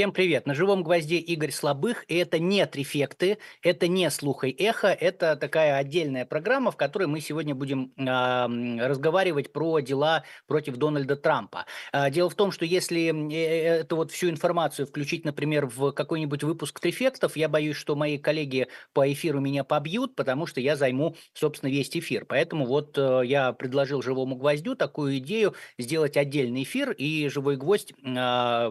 [0.00, 0.46] Всем привет!
[0.46, 5.36] На живом гвозде Игорь Слабых, и это не трефекты, это не слух и эхо, это
[5.36, 11.66] такая отдельная программа, в которой мы сегодня будем э, разговаривать про дела против Дональда Трампа.
[11.92, 16.44] Э, дело в том, что если э, эту вот всю информацию включить, например, в какой-нибудь
[16.44, 21.14] выпуск трефектов, я боюсь, что мои коллеги по эфиру меня побьют, потому что я займу,
[21.34, 22.24] собственно, весь эфир.
[22.24, 27.92] Поэтому вот э, я предложил живому гвоздю такую идею сделать отдельный эфир, и живой гвоздь
[28.02, 28.70] э,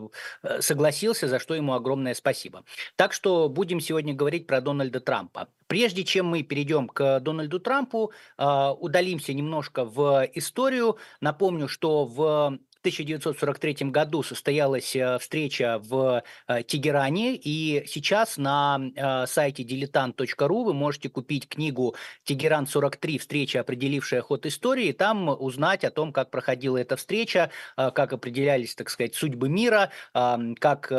[0.61, 2.63] согласился согласился, за что ему огромное спасибо.
[2.95, 5.47] Так что будем сегодня говорить про Дональда Трампа.
[5.67, 10.97] Прежде чем мы перейдем к Дональду Трампу, а, удалимся немножко в историю.
[11.21, 19.27] Напомню, что в 1943 году состоялась э, встреча в э, Тегеране, и сейчас на э,
[19.27, 23.17] сайте diletant.ru вы можете купить книгу «Тегеран-43.
[23.17, 28.75] Встреча, определившая ход истории», и там узнать о том, как проходила эта встреча, как определялись,
[28.75, 30.91] так сказать, судьбы мира, как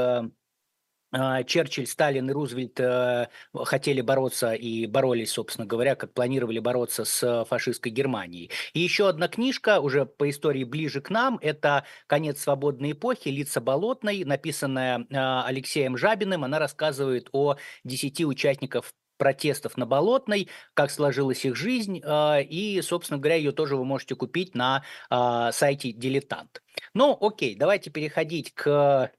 [1.13, 7.45] Черчилль, Сталин и Рузвельт э, хотели бороться и боролись, собственно говоря, как планировали бороться с
[7.49, 8.51] фашистской Германией.
[8.75, 13.29] И еще одна книжка, уже по истории ближе к нам, это «Конец свободной эпохи.
[13.29, 16.45] Лица Болотной», написанная э, Алексеем Жабиным.
[16.45, 23.19] Она рассказывает о десяти участников протестов на Болотной, как сложилась их жизнь, э, и, собственно
[23.19, 26.63] говоря, ее тоже вы можете купить на сайте «Дилетант».
[26.95, 29.11] Ну, окей, давайте переходить к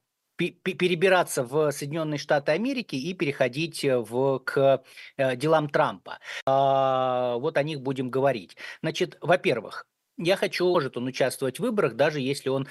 [0.50, 4.84] перебираться в Соединенные Штаты Америки и переходить э, в, к
[5.18, 6.20] э, делам Трампа.
[6.46, 8.58] А, вот о них будем говорить.
[8.82, 12.68] Значит, во-первых, я хочу, может он участвовать в выборах, даже если он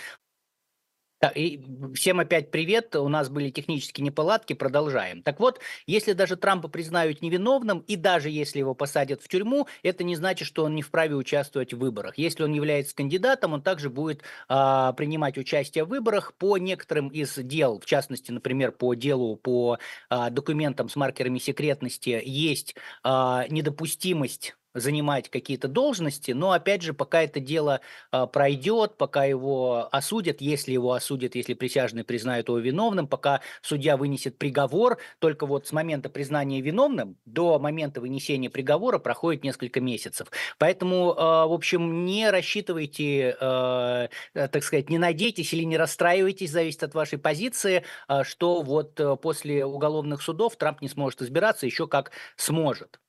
[1.28, 1.60] и
[1.94, 2.96] всем опять привет.
[2.96, 5.22] У нас были технические неполадки, продолжаем.
[5.22, 10.02] Так вот, если даже Трампа признают невиновным, и даже если его посадят в тюрьму, это
[10.04, 12.16] не значит, что он не вправе участвовать в выборах.
[12.16, 17.34] Если он является кандидатом, он также будет а, принимать участие в выборах по некоторым из
[17.34, 24.54] дел, в частности, например, по делу по а, документам с маркерами секретности есть а, недопустимость
[24.74, 27.80] занимать какие-то должности, но опять же, пока это дело
[28.12, 33.96] э, пройдет, пока его осудят, если его осудят, если присяжные признают его виновным, пока судья
[33.96, 40.28] вынесет приговор, только вот с момента признания виновным до момента вынесения приговора проходит несколько месяцев.
[40.58, 46.82] Поэтому, э, в общем, не рассчитывайте, э, так сказать, не надейтесь или не расстраивайтесь, зависит
[46.82, 51.86] от вашей позиции, э, что вот э, после уголовных судов Трамп не сможет избираться, еще
[51.86, 53.00] как сможет.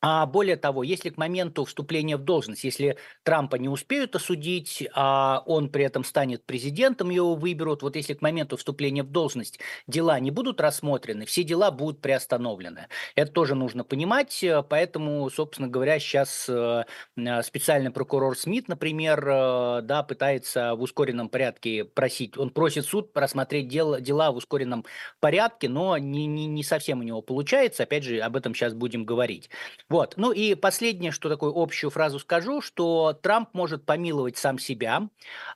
[0.00, 5.42] А более того, если к моменту вступления в должность, если Трампа не успеют осудить, а
[5.44, 10.20] он при этом станет президентом, его выберут, вот если к моменту вступления в должность дела
[10.20, 12.86] не будут рассмотрены, все дела будут приостановлены.
[13.16, 16.84] Это тоже нужно понимать, поэтому, собственно говоря, сейчас э,
[17.16, 23.10] э, специальный прокурор Смит, например, э, да, пытается в ускоренном порядке просить, он просит суд
[23.16, 24.84] рассмотреть дела, дела в ускоренном
[25.18, 29.04] порядке, но не, не, не совсем у него получается, опять же, об этом сейчас будем
[29.04, 29.50] говорить.
[29.88, 30.14] Вот.
[30.16, 35.08] Ну и последнее, что такую общую фразу скажу, что Трамп может помиловать сам себя.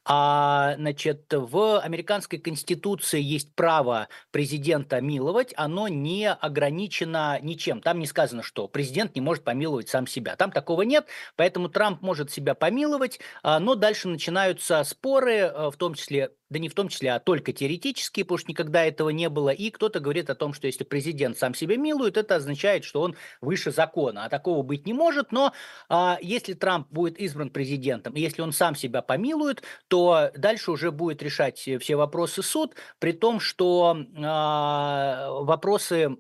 [0.05, 7.83] А, значит, в американской конституции есть право президента миловать, оно не ограничено ничем.
[7.83, 10.35] Там не сказано, что президент не может помиловать сам себя.
[10.37, 11.07] Там такого нет,
[11.37, 16.59] поэтому Трамп может себя помиловать, а, но дальше начинаются споры, э, в том числе да
[16.59, 19.49] не в том числе, а только теоретически, потому что никогда этого не было.
[19.51, 23.17] И кто-то говорит о том, что если президент сам себя милует, это означает, что он
[23.41, 24.22] выше закона.
[24.25, 25.33] А такого быть не может.
[25.33, 25.53] Но
[25.89, 31.23] а, если Трамп будет избран президентом, если он сам себя помилует, то дальше уже будет
[31.23, 36.17] решать все вопросы суд, при том, что а, вопросы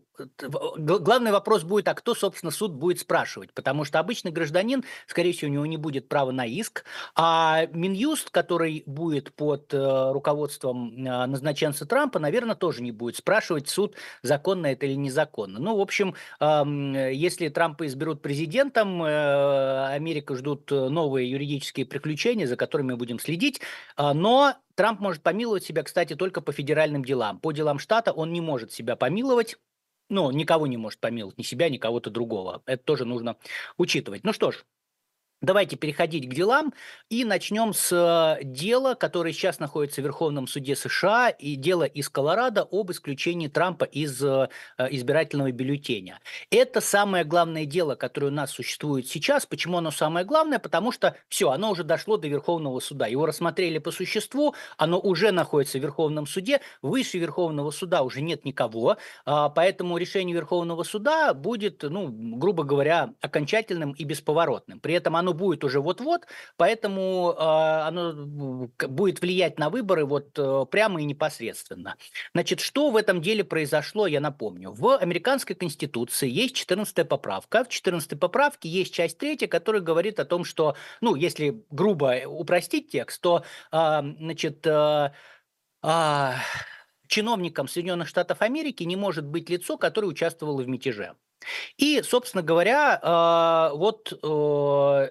[0.48, 3.52] главный вопрос будет, а кто, собственно, суд будет спрашивать?
[3.52, 6.84] Потому что обычный гражданин, скорее всего, у него не будет права на иск,
[7.14, 13.68] а Минюст, который будет под э, руководством э, назначенца Трампа, наверное, тоже не будет спрашивать
[13.68, 15.58] суд, законно это или незаконно.
[15.58, 22.92] Ну, в общем, если Трампа изберут президентом, э, Америка ждут новые юридические приключения, за которыми
[22.92, 23.60] мы будем следить,
[23.96, 27.38] но Трамп может помиловать себя, кстати, только по федеральным делам.
[27.38, 29.56] По делам штата он не может себя помиловать,
[30.12, 32.62] ну, никого не может помиловать, ни себя, ни кого-то другого.
[32.66, 33.36] Это тоже нужно
[33.78, 34.24] учитывать.
[34.24, 34.64] Ну что ж,
[35.42, 36.72] Давайте переходить к делам
[37.10, 42.08] и начнем с э, дела, которое сейчас находится в Верховном суде США, и дело из
[42.08, 44.48] Колорадо об исключении Трампа из э,
[44.78, 46.20] избирательного бюллетеня.
[46.50, 49.44] Это самое главное дело, которое у нас существует сейчас.
[49.44, 50.60] Почему оно самое главное?
[50.60, 53.08] Потому что все, оно уже дошло до Верховного суда.
[53.08, 56.60] Его рассмотрели по существу, оно уже находится в Верховном суде.
[56.82, 63.14] Выше Верховного суда уже нет никого, а, поэтому решение Верховного суда будет, ну, грубо говоря,
[63.20, 64.78] окончательным и бесповоротным.
[64.78, 66.26] При этом оно оно будет уже вот-вот,
[66.56, 71.96] поэтому э, оно будет влиять на выборы вот э, прямо и непосредственно.
[72.34, 74.72] Значит, что в этом деле произошло, я напомню.
[74.72, 77.64] В американской конституции есть 14 поправка.
[77.64, 82.90] В 14 поправке есть часть третья, которая говорит о том, что, ну, если грубо упростить
[82.90, 85.10] текст, то, э, значит, э,
[85.82, 86.32] э,
[87.08, 91.14] чиновником Соединенных Штатов Америки не может быть лицо, которое участвовало в мятеже.
[91.76, 95.10] И, собственно говоря, э, вот э,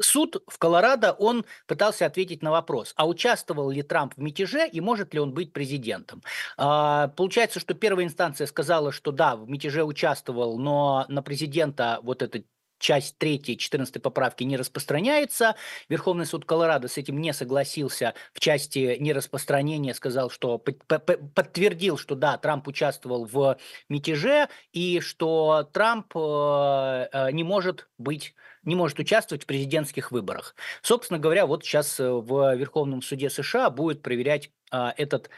[0.00, 4.80] суд в Колорадо, он пытался ответить на вопрос, а участвовал ли Трамп в мятеже и
[4.80, 6.22] может ли он быть президентом.
[6.56, 12.22] А, получается, что первая инстанция сказала, что да, в мятеже участвовал, но на президента вот
[12.22, 12.44] этот
[12.78, 15.56] часть 3 14 поправки не распространяется.
[15.88, 22.36] Верховный суд Колорадо с этим не согласился в части нераспространения, сказал, что подтвердил, что да,
[22.38, 23.58] Трамп участвовал в
[23.88, 28.34] мятеже и что Трамп э, э, не может быть
[28.64, 30.54] не может участвовать в президентских выборах.
[30.82, 35.30] Собственно говоря, вот сейчас э, в Верховном суде США будет проверять этот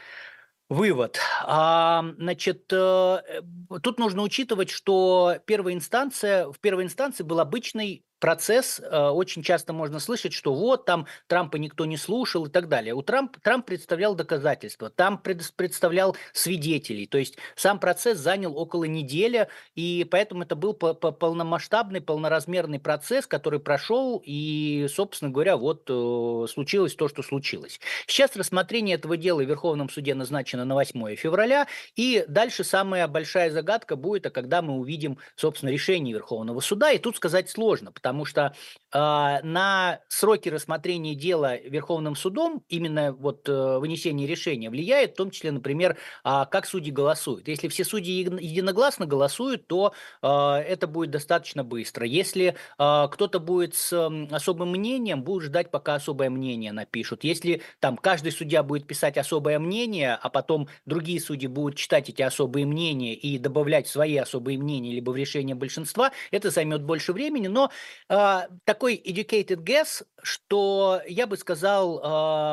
[0.71, 1.19] Вывод.
[1.43, 3.41] А, значит, э,
[3.83, 9.73] тут нужно учитывать, что первая инстанция, в первой инстанции был обычный процесс, э, очень часто
[9.73, 12.93] можно слышать, что вот там Трампа никто не слушал и так далее.
[12.93, 19.47] У Трамп, Трамп представлял доказательства, там представлял свидетелей, то есть сам процесс занял около недели,
[19.75, 26.93] и поэтому это был полномасштабный, полноразмерный процесс, который прошел, и, собственно говоря, вот э, случилось
[26.93, 27.79] то, что случилось.
[28.05, 33.49] Сейчас рассмотрение этого дела в Верховном суде назначено на 8 февраля, и дальше самая большая
[33.49, 38.10] загадка будет, а когда мы увидим, собственно, решение Верховного суда, и тут сказать сложно, потому
[38.11, 38.53] потому что
[38.93, 38.97] э,
[39.41, 45.51] на сроки рассмотрения дела Верховным судом именно вот э, вынесение решения влияет, в том числе,
[45.51, 47.47] например, э, как судьи голосуют.
[47.47, 52.05] Если все судьи единогласно голосуют, то э, это будет достаточно быстро.
[52.05, 52.47] Если
[52.77, 57.23] э, кто-то будет с э, особым мнением, будет ждать, пока особое мнение напишут.
[57.23, 62.23] Если там каждый судья будет писать особое мнение, а потом другие судьи будут читать эти
[62.23, 67.47] особые мнения и добавлять свои особые мнения либо в решение большинства, это займет больше времени,
[67.47, 67.71] но
[68.09, 71.99] а, такой educated guess, что я бы сказал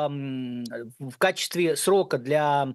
[0.09, 2.73] в качестве срока для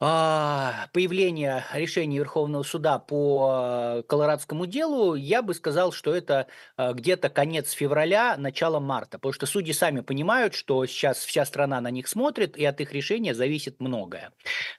[0.00, 7.30] а, появления решения Верховного суда по колорадскому делу, я бы сказал, что это а, где-то
[7.30, 12.08] конец февраля, начало марта, потому что судьи сами понимают, что сейчас вся страна на них
[12.08, 14.32] смотрит, и от их решения зависит многое.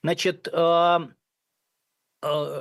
[0.04, 0.48] Значит,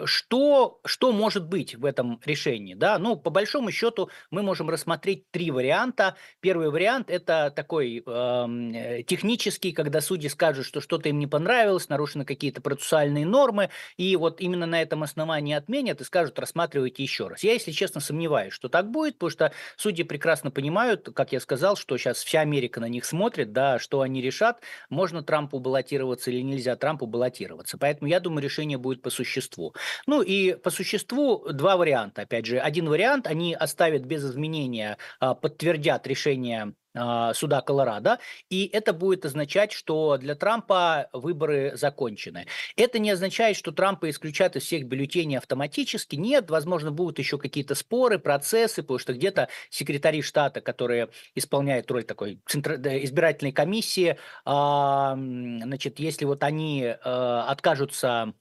[0.06, 2.74] что, что может быть в этом решении?
[2.74, 2.98] Да?
[2.98, 6.16] Ну, по большому счету, мы можем рассмотреть три варианта.
[6.40, 11.88] Первый вариант– это такой эм, э, технический, когда судьи скажут, что что-то им не понравилось,
[11.88, 17.28] нарушены какие-то процессуальные нормы, и вот именно на этом основании отменят и скажут, рассматривайте еще
[17.28, 17.42] раз.
[17.42, 21.76] Я, если честно, сомневаюсь, что так будет, потому что судьи прекрасно понимают, как я сказал,
[21.76, 24.60] что сейчас вся Америка на них смотрит, да, что они решат,
[24.90, 27.78] можно Трампу баллотироваться или нельзя Трампу баллотироваться.
[27.78, 29.74] Поэтому я думаю, решение будет по существу существу.
[30.06, 32.22] Ну и по существу два варианта.
[32.22, 38.18] Опять же, один вариант они оставят без изменения, а, подтвердят решение а, суда Колорадо,
[38.50, 42.46] и это будет означать, что для Трампа выборы закончены.
[42.76, 46.14] Это не означает, что Трампа исключат из всех бюллетеней автоматически.
[46.14, 52.04] Нет, возможно, будут еще какие-то споры, процессы, потому что где-то секретари штата, которые исполняют роль
[52.04, 58.34] такой избирательной комиссии, а, значит, если вот они откажутся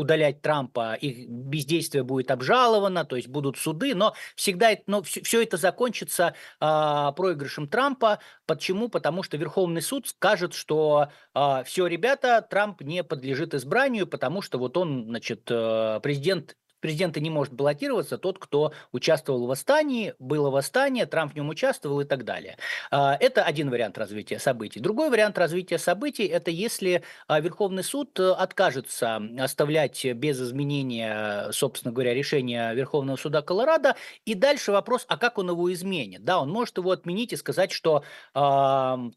[0.00, 5.42] удалять Трампа, их бездействие будет обжаловано, то есть будут суды, но всегда но все, все
[5.42, 8.18] это закончится э, проигрышем Трампа.
[8.46, 8.88] Почему?
[8.88, 14.42] Потому что Верховный суд скажет, что э, а, все, ребята, Трамп не подлежит избранию, потому
[14.42, 20.14] что вот он, значит, э, президент президента не может баллотироваться тот, кто участвовал в восстании,
[20.18, 22.56] было восстание, Трамп в нем участвовал и так далее.
[22.90, 24.80] А, это один вариант развития событий.
[24.80, 31.92] Другой вариант развития событий– это если а, Верховный суд э, откажется оставлять без изменения, собственно
[31.92, 36.24] говоря, решения Верховного суда Колорадо, и дальше вопрос, а как он его изменит?
[36.24, 39.10] Да, он может его отменить и сказать, что там,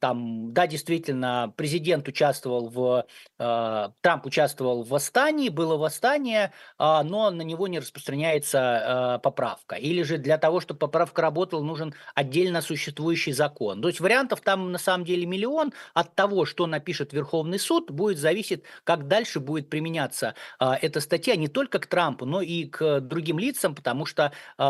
[0.54, 3.06] да, действительно, президент участвовал в,
[3.38, 9.76] Трамп участвовал в восстании, было восстание, но на него не распространяется э, поправка.
[9.76, 13.82] Или же для того, чтобы поправка работала, нужен отдельно существующий закон.
[13.82, 15.74] То есть вариантов там на самом деле миллион.
[15.94, 21.36] От того, что напишет Верховный суд, будет зависеть, как дальше будет применяться э, эта статья
[21.36, 24.64] не только к Трампу, но и к другим лицам, потому что э,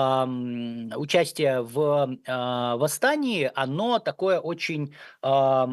[0.95, 5.65] участие в э, восстании, оно такое очень э,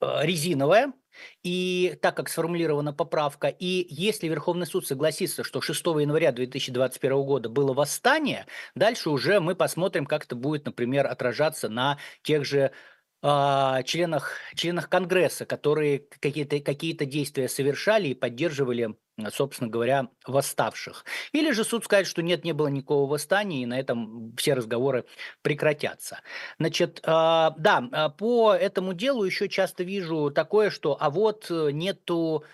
[0.00, 0.92] резиновое,
[1.42, 7.48] и так как сформулирована поправка, и если Верховный суд согласится, что 6 января 2021 года
[7.48, 12.72] было восстание, дальше уже мы посмотрим, как это будет, например, отражаться на тех же
[13.22, 18.94] а, членах, членах Конгресса, которые какие-то какие действия совершали и поддерживали,
[19.30, 21.04] собственно говоря, восставших.
[21.32, 25.04] Или же суд скажет, что нет, не было никакого восстания, и на этом все разговоры
[25.42, 26.20] прекратятся.
[26.58, 32.44] Значит, а, да, а, по этому делу еще часто вижу такое, что а вот нету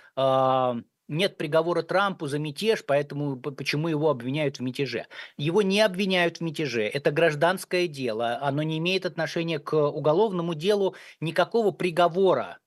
[1.09, 5.07] нет приговора Трампу за мятеж, поэтому почему его обвиняют в мятеже?
[5.37, 6.85] Его не обвиняют в мятеже.
[6.85, 8.38] Это гражданское дело.
[8.40, 10.97] Оно не имеет отношения к уголовному делу.
[11.21, 12.62] Никакого приговора а,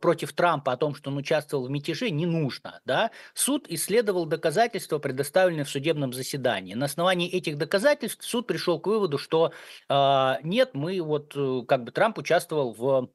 [0.00, 2.80] против Трампа о том, что он участвовал в мятеже, не нужно.
[2.84, 3.10] Да?
[3.34, 6.74] Суд исследовал доказательства, предоставленные в судебном заседании.
[6.74, 9.52] На основании этих доказательств суд пришел к выводу, что
[9.88, 13.10] э, нет, мы вот э, как бы Трамп участвовал в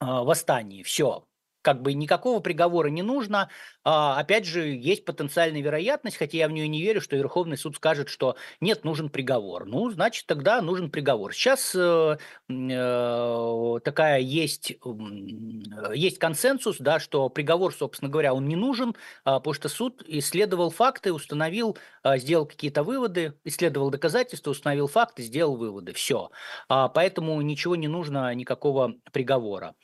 [0.00, 0.82] э, восстании.
[0.82, 1.24] Все,
[1.62, 3.48] как бы никакого приговора не нужно.
[3.84, 7.76] А, опять же, есть потенциальная вероятность, хотя я в нее не верю, что Верховный суд
[7.76, 9.64] скажет, что нет, нужен приговор.
[9.66, 11.32] Ну, значит, тогда нужен приговор.
[11.32, 12.16] Сейчас э,
[12.48, 18.94] э, такая есть, э, есть консенсус, да, что приговор, собственно говоря, он не нужен, э,
[19.24, 25.56] потому что суд исследовал факты, установил, э, сделал какие-то выводы, исследовал доказательства, установил факты, сделал
[25.56, 25.92] выводы.
[25.92, 26.30] Все.
[26.68, 29.74] Э, поэтому ничего не нужно, никакого приговора.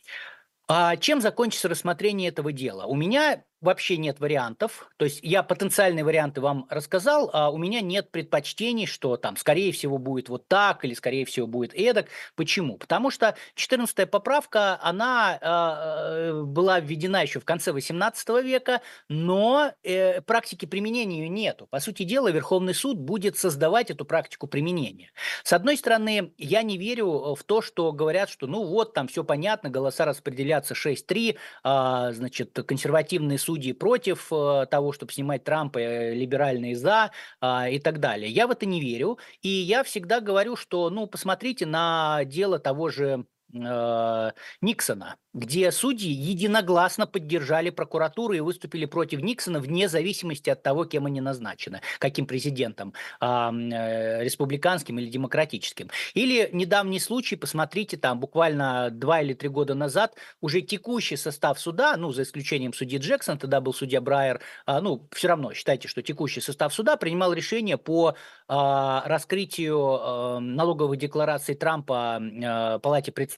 [0.68, 2.87] А чем закончится рассмотрение этого дела?
[2.87, 4.88] У меня вообще нет вариантов.
[4.97, 9.73] То есть я потенциальные варианты вам рассказал, а у меня нет предпочтений, что там, скорее
[9.73, 12.07] всего, будет вот так или, скорее всего, будет эдак.
[12.37, 12.77] Почему?
[12.77, 20.21] Потому что 14-я поправка, она э, была введена еще в конце 18 века, но э,
[20.21, 21.67] практики применения ее нету.
[21.67, 25.11] По сути дела, Верховный суд будет создавать эту практику применения.
[25.43, 29.25] С одной стороны, я не верю в то, что говорят, что ну вот, там все
[29.25, 36.14] понятно, голоса распределятся 6-3, э, значит, консервативные судьи против э, того, чтобы снимать Трампа, э,
[36.14, 38.31] либеральные за э, и так далее.
[38.31, 42.90] Я в это не верю, и я всегда говорю, что, ну, посмотрите на дело того
[42.90, 43.25] же
[43.55, 50.85] э, Никсона, где судьи единогласно поддержали прокуратуру и выступили против Никсона вне зависимости от того,
[50.85, 55.90] кем они назначены, каким президентом, э, э, республиканским или демократическим.
[56.14, 61.97] Или недавний случай, посмотрите, там буквально два или три года назад уже текущий состав суда,
[61.97, 66.02] ну, за исключением судьи Джексон, тогда был судья Брайер, э, ну, все равно считайте, что
[66.02, 68.14] текущий состав суда принимал решение по э,
[68.49, 73.38] раскрытию э, налоговых деклараций Трампа э, Палате представителей.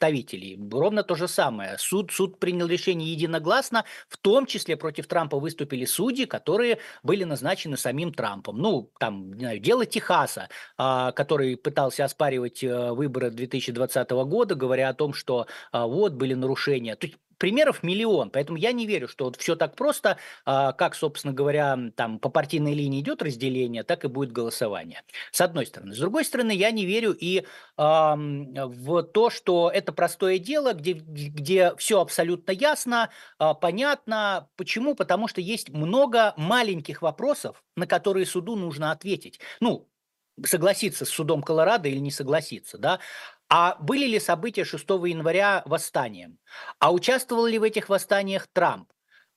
[0.71, 5.85] Ровно то же самое суд, суд принял решение единогласно, в том числе против Трампа выступили
[5.85, 8.59] судьи, которые были назначены самим Трампом.
[8.59, 14.89] Ну, там, не знаю, дело Техаса, а, который пытался оспаривать а, выборы 2020 года, говоря
[14.89, 16.97] о том, что а, вот были нарушения.
[16.97, 20.95] То есть примеров миллион, поэтому я не верю, что вот все так просто, а, как,
[20.95, 25.03] собственно говоря, там по партийной линии идет разделение, так и будет голосование.
[25.33, 25.95] С одной стороны.
[25.95, 27.47] С другой стороны, я не верю и
[27.79, 34.49] а, в то, что это простое дело, где, где все абсолютно ясно, а, понятно.
[34.57, 34.95] Почему?
[34.95, 39.41] Потому что есть много маленьких вопросов, на которые суду нужно ответить.
[39.61, 39.89] Ну,
[40.45, 43.01] согласиться с судом Колорадо или не согласиться, да,
[43.49, 46.39] а были ли события 6 января восстанием?
[46.79, 48.89] А участвовал ли в этих восстаниях Трамп?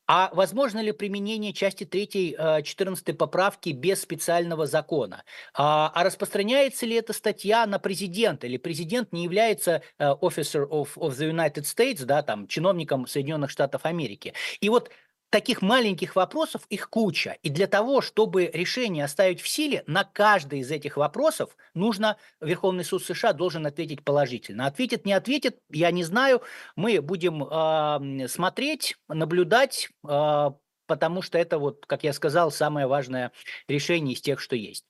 [0.05, 5.23] А возможно ли применение части 3 14 э, поправки без специального закона?
[5.53, 8.45] А, а распространяется ли эта статья на президента?
[8.45, 13.49] Или президент не является э, officer of, of the United States, да, там, чиновником Соединенных
[13.49, 14.33] Штатов Америки?
[14.59, 14.91] И вот
[15.33, 17.37] таких маленьких вопросов их куча.
[17.41, 22.85] И для того, чтобы решение оставить в силе, на каждый из этих вопросов нужно, Верховный
[22.85, 24.67] суд США должен ответить положительно.
[24.67, 26.43] Ответит, не ответит, я не знаю.
[26.75, 30.51] Мы будем э, смотреть, наблюдать, э,
[30.85, 33.31] потому что это, вот, как я сказал, самое важное
[33.67, 34.85] решение из тех, что есть.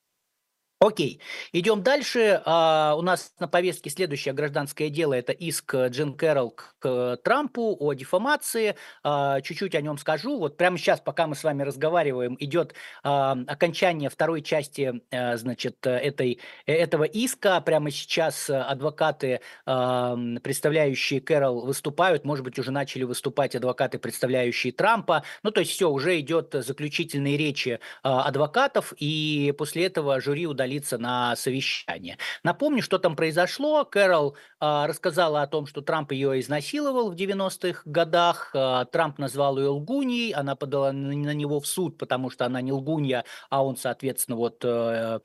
[0.83, 1.21] Окей,
[1.53, 2.41] идем дальше.
[2.43, 5.13] А, у нас на повестке следующее гражданское дело.
[5.13, 8.75] Это иск Джин Кэрролл к Трампу о дефамации.
[9.01, 10.37] А, чуть-чуть о нем скажу.
[10.37, 15.77] Вот прямо сейчас, пока мы с вами разговариваем, идет а, окончание второй части, а, значит,
[15.87, 17.61] этой, этого иска.
[17.61, 22.25] Прямо сейчас адвокаты, а, представляющие Кэрролл, выступают.
[22.25, 25.23] Может быть, уже начали выступать адвокаты, представляющие Трампа.
[25.43, 30.72] Ну, то есть все, уже идет заключительные речи а, адвокатов, и после этого жюри удалит
[30.73, 32.17] удалиться на совещание.
[32.43, 33.85] Напомню, что там произошло.
[33.85, 38.51] Кэрол э, рассказала о том, что Трамп ее изнасиловал в 90-х годах.
[38.53, 42.61] Э, Трамп назвал ее лгуньей, она подала на, на него в суд, потому что она
[42.61, 44.63] не лгунья, а он, соответственно, вот...
[44.63, 45.19] Э,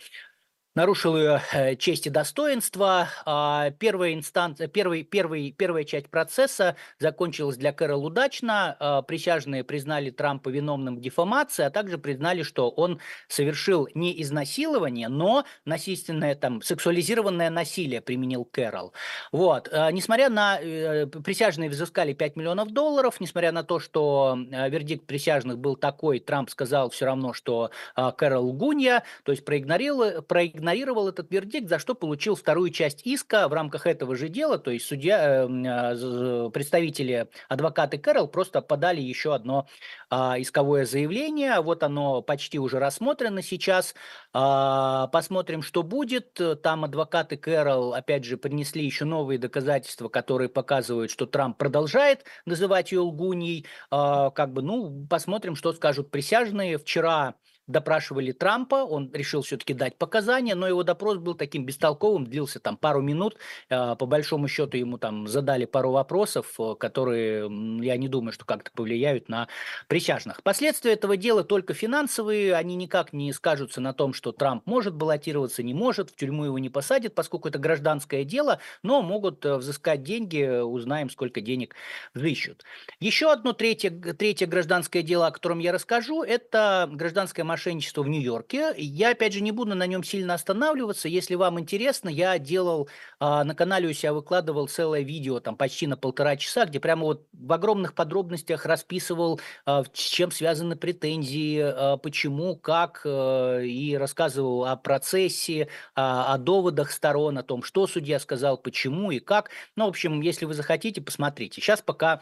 [0.79, 3.09] нарушил ее э, честь и достоинство.
[3.25, 8.77] А, первая, инстанция, первый, первый, первая часть процесса закончилась для Кэрол удачно.
[8.79, 15.09] А, присяжные признали Трампа виновным в дефамации, а также признали, что он совершил не изнасилование,
[15.09, 18.93] но насильственное, там, сексуализированное насилие применил Кэрол.
[19.33, 19.69] Вот.
[19.73, 20.61] А, несмотря на...
[20.61, 26.51] Э, присяжные взыскали 5 миллионов долларов, несмотря на то, что вердикт присяжных был такой, Трамп
[26.51, 31.95] сказал все равно, что Кэрол лгунья, то есть проигнорировал, проигнорировал проигнорировал этот вердикт, за что
[31.95, 33.49] получил вторую часть иска.
[33.49, 39.01] В рамках этого же дела, то есть судья, эм, а, представители, адвокаты Кэрол просто подали
[39.01, 39.67] еще одно
[40.11, 43.95] а, исковое заявление, вот оно почти уже рассмотрено сейчас,
[44.35, 51.11] а, посмотрим, что будет, там адвокаты Кэрол, опять же, принесли еще новые доказательства, которые показывают,
[51.11, 57.35] что Трамп продолжает называть ее лгуньей, как бы, ну, посмотрим, что скажут присяжные, вчера
[57.69, 62.77] допрашивали Трампа, он решил все-таки дать показания, но его допрос был таким бестолковым, длился там
[62.77, 63.37] пару минут,
[63.71, 67.43] а, по большому счету ему там задали пару вопросов, э, которые,
[67.85, 69.49] я не думаю, что как-то повлияют на
[69.87, 70.43] присяжных.
[70.43, 75.63] Последствия этого дела только финансовые, они никак не скажутся на том, что Трамп может баллотироваться,
[75.63, 80.03] не может, в тюрьму его не посадят, поскольку это гражданское дело, но могут э, взыскать
[80.03, 81.75] деньги, узнаем, сколько денег
[82.15, 82.65] взыщут.
[82.99, 88.73] Еще одно третье, третье гражданское дело, о котором я расскажу, это гражданское мошенничества в Нью-Йорке.
[88.77, 91.09] Я, опять же, не буду на нем сильно останавливаться.
[91.09, 92.89] Если вам интересно, я делал
[93.19, 97.03] а, на канале у себя выкладывал целое видео, там почти на полтора часа, где прямо
[97.03, 103.97] вот в огромных подробностях расписывал, а, с чем связаны претензии, а, почему, как, а, и
[103.97, 109.51] рассказывал о процессе, о доводах сторон, о том, что судья сказал, почему и как.
[109.75, 111.61] Ну, в общем, если вы захотите, посмотрите.
[111.61, 112.21] Сейчас пока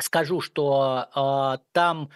[0.00, 2.10] скажу, что а, там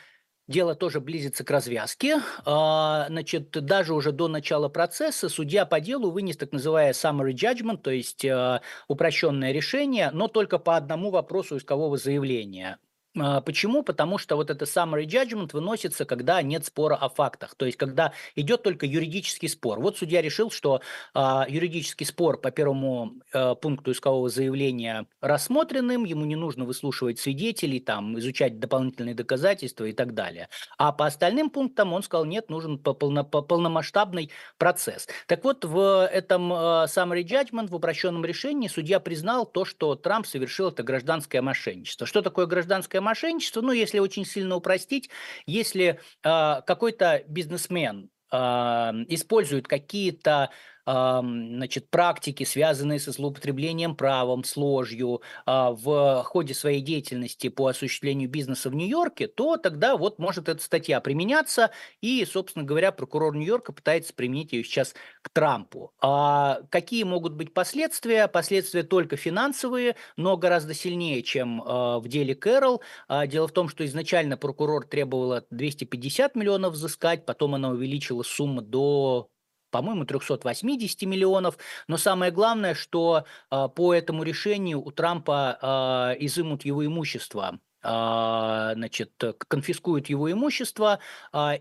[0.52, 2.20] Дело тоже близится к развязке.
[2.44, 7.78] А, значит, даже уже до начала процесса судья по делу вынес так называемое summary judgment,
[7.78, 12.78] то есть а, упрощенное решение, но только по одному вопросу искового заявления.
[13.18, 13.82] А, почему?
[13.82, 18.12] Потому что вот это summary judgment выносится, когда нет спора о фактах, то есть когда
[18.36, 19.80] идет только юридический спор.
[19.80, 20.80] Вот судья решил, что
[21.12, 27.80] а, юридический спор по первому а, пункту искового заявления рассмотренным, ему не нужно выслушивать свидетелей,
[27.80, 30.48] там, изучать дополнительные доказательства и так далее.
[30.78, 35.06] А по остальным пунктам он сказал, нет, нужен полно, полномасштабный процесс.
[35.26, 40.26] Так вот, в этом а, summary judgment, в упрощенном решении, судья признал то, что Трамп
[40.26, 42.06] совершил это гражданское мошенничество.
[42.06, 45.10] Что такое гражданское мошенничество, ну, если очень сильно упростить,
[45.46, 50.50] если э, какой-то бизнесмен э, использует какие-то
[50.86, 58.28] значит, практики, связанные со злоупотреблением правом, с ложью а, в ходе своей деятельности по осуществлению
[58.28, 63.72] бизнеса в Нью-Йорке, то тогда вот может эта статья применяться, и, собственно говоря, прокурор Нью-Йорка
[63.72, 65.92] пытается применить ее сейчас к Трампу.
[66.00, 68.26] А какие могут быть последствия?
[68.28, 72.82] Последствия только финансовые, но гораздо сильнее, чем а, в деле Кэрол.
[73.08, 78.62] А, дело в том, что изначально прокурор требовала 250 миллионов взыскать, потом она увеличила сумму
[78.62, 79.28] до
[79.72, 81.58] по-моему, 380 миллионов.
[81.88, 89.10] Но самое главное, что э, по этому решению у Трампа э, изымут его имущество значит,
[89.48, 91.00] конфискуют его имущество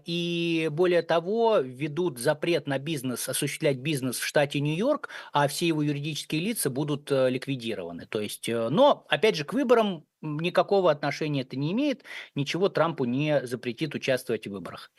[0.05, 5.81] и, более того, ведут запрет на бизнес, осуществлять бизнес в штате Нью-Йорк, а все его
[5.81, 8.05] юридические лица будут э, ликвидированы.
[8.05, 12.03] То есть, э, но, опять же, к выборам никакого отношения это не имеет,
[12.35, 14.91] ничего Трампу не запретит участвовать в выборах.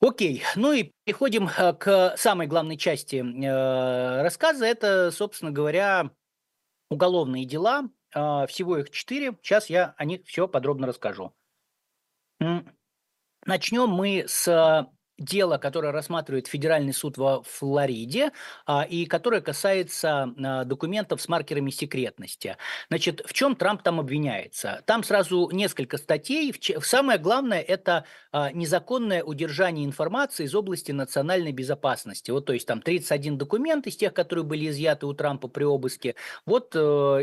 [0.00, 4.64] Окей, ну и переходим э, к самой главной части э, рассказа.
[4.64, 6.10] Это, собственно говоря,
[6.88, 7.90] уголовные дела.
[8.14, 9.36] Э, всего их четыре.
[9.42, 11.34] Сейчас я о них все подробно расскажу.
[13.44, 14.88] Начнем мы с
[15.20, 18.32] дело, которое рассматривает Федеральный суд во Флориде
[18.66, 22.56] а, и которое касается а, документов с маркерами секретности.
[22.88, 24.82] Значит, в чем Трамп там обвиняется?
[24.86, 26.54] Там сразу несколько статей.
[26.82, 32.30] Самое главное– это а, незаконное удержание информации из области национальной безопасности.
[32.30, 36.14] Вот, то есть там 31 документ из тех, которые были изъяты у Трампа при обыске.
[36.46, 36.78] Вот э,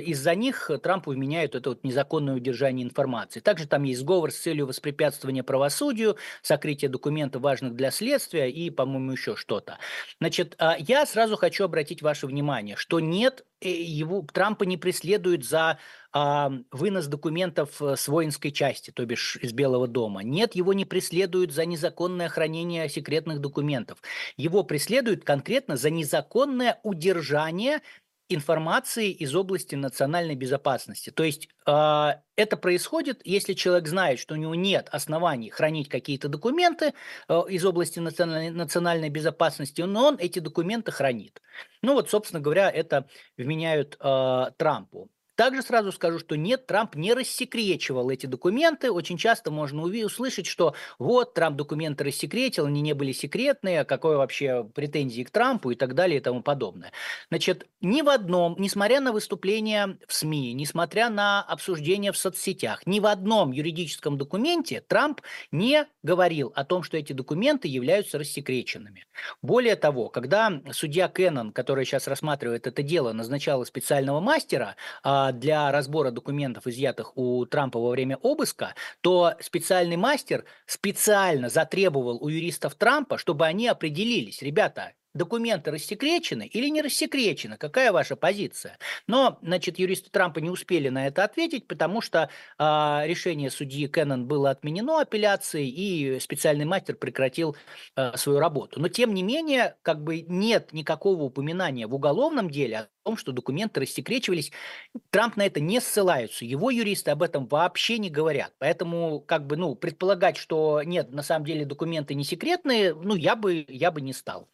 [0.05, 3.39] из-за них Трампу вменяют это вот незаконное удержание информации.
[3.39, 8.69] Также там есть сговор с целью воспрепятствования правосудию, сокрытие документов важных для для следствия и,
[8.69, 9.77] по-моему, еще что-то.
[10.19, 15.45] Значит, а, я сразу хочу обратить ваше внимание, что нет, э, его, Трампа не преследуют
[15.45, 15.79] за
[16.11, 20.21] а, вынос документов э, с воинской части, то бишь из Белого дома.
[20.21, 23.99] Нет, его не преследуют за незаконное хранение секретных документов.
[24.35, 27.79] Его преследуют конкретно за незаконное удержание
[28.29, 31.09] информации из области национальной безопасности.
[31.09, 36.27] То есть э, это происходит, если человек знает, что у него нет оснований хранить какие-то
[36.27, 36.93] документы
[37.27, 41.41] э, из области национальной, национальной безопасности, но он эти документы хранит.
[41.81, 45.09] Ну вот, собственно говоря, это вменяют э, Трампу.
[45.37, 48.91] Также сразу скажу, что нет, Трамп не рассекречивал эти документы.
[48.91, 54.17] Очень часто можно услышать, что вот, Трамп документы рассекретил, они не были секретные, а какое
[54.17, 56.91] вообще претензии к Трампу и так далее и тому подобное.
[57.29, 62.99] Значит, ни в одном, несмотря на выступления в СМИ, несмотря на обсуждения в соцсетях, ни
[62.99, 65.21] в одном юридическом документе Трамп
[65.51, 69.05] не говорил о том, что эти документы являются рассекреченными.
[69.43, 75.71] Более того, когда судья Кеннон, который сейчас рассматривает это дело, назначала специального мастера, а, для
[75.71, 82.75] разбора документов, изъятых у Трампа во время обыска, то специальный мастер специально затребовал у юристов
[82.75, 87.57] Трампа, чтобы они определились, ребята, документы рассекречены или не рассекречены?
[87.57, 88.77] Какая ваша позиция?
[89.07, 94.27] Но, значит, юристы Трампа не успели на это ответить, потому что э, решение судьи Кеннон
[94.27, 97.55] было отменено апелляцией, и специальный мастер прекратил
[97.95, 98.79] э, свою работу.
[98.79, 103.31] Но, тем не менее, как бы нет никакого упоминания в уголовном деле о том, что
[103.31, 104.51] документы рассекречивались.
[105.11, 106.45] Трамп на это не ссылаются.
[106.45, 108.53] Его юристы об этом вообще не говорят.
[108.59, 113.35] Поэтому, как бы, ну, предполагать, что нет, на самом деле документы не секретные, ну, я
[113.35, 114.49] бы, я бы не стал.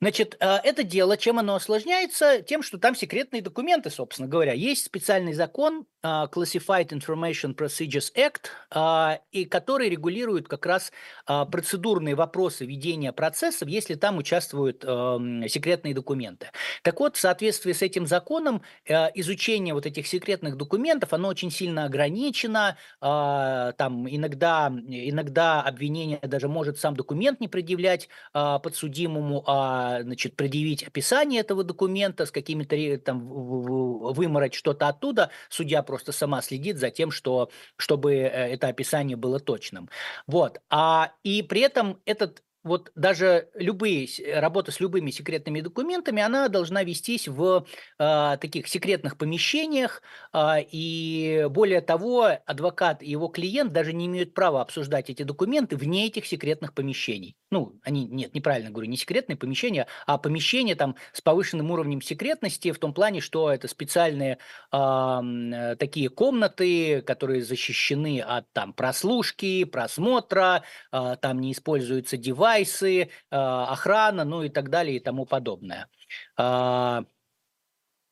[0.00, 2.40] Значит, э, это дело, чем оно осложняется?
[2.42, 4.52] Тем, что там секретные документы, собственно говоря.
[4.52, 10.92] Есть специальный закон э, Classified Information Procedures Act, э, и который регулирует как раз
[11.26, 16.50] процедурные вопросы ведения процессов, если там участвуют секретные документы.
[16.82, 21.84] Так вот, в соответствии с этим законом, изучение вот этих секретных документов, оно очень сильно
[21.84, 22.76] ограничено.
[23.00, 31.40] Там иногда, иногда обвинение даже может сам документ не предъявлять подсудимому, а значит, предъявить описание
[31.40, 37.50] этого документа, с какими-то там вымороть что-то оттуда, судья просто сама следит за тем, что,
[37.76, 39.88] чтобы э, это описание было точным.
[40.26, 40.60] Вот.
[40.70, 46.82] А, и при этом этот вот даже любые, работа с любыми секретными документами, она должна
[46.82, 47.66] вестись в
[47.98, 54.34] э, таких секретных помещениях, э, и более того, адвокат и его клиент даже не имеют
[54.34, 57.36] права обсуждать эти документы вне этих секретных помещений.
[57.50, 62.72] Ну, они, нет, неправильно говорю, не секретные помещения, а помещения там с повышенным уровнем секретности
[62.72, 64.38] в том плане, что это специальные
[64.72, 73.10] э, такие комнаты, которые защищены от там прослушки, просмотра, э, там не используются девайсы, девайсы,
[73.30, 75.88] а, охрана, ну и так далее и тому подобное.
[76.36, 77.04] А,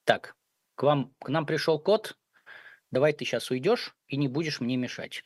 [0.05, 0.37] так,
[0.75, 2.17] к вам, к нам пришел код.
[2.91, 5.25] Давай ты сейчас уйдешь и не будешь мне мешать.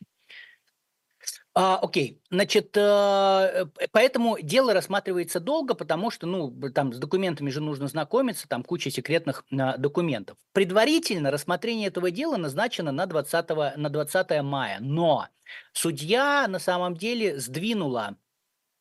[1.53, 7.61] А, окей, значит, э, поэтому дело рассматривается долго, потому что, ну, там с документами же
[7.61, 10.39] нужно знакомиться, там куча секретных а, документов.
[10.53, 15.27] Предварительно рассмотрение этого дела назначено на 20, на 20 мая, но
[15.73, 18.17] судья на самом деле сдвинула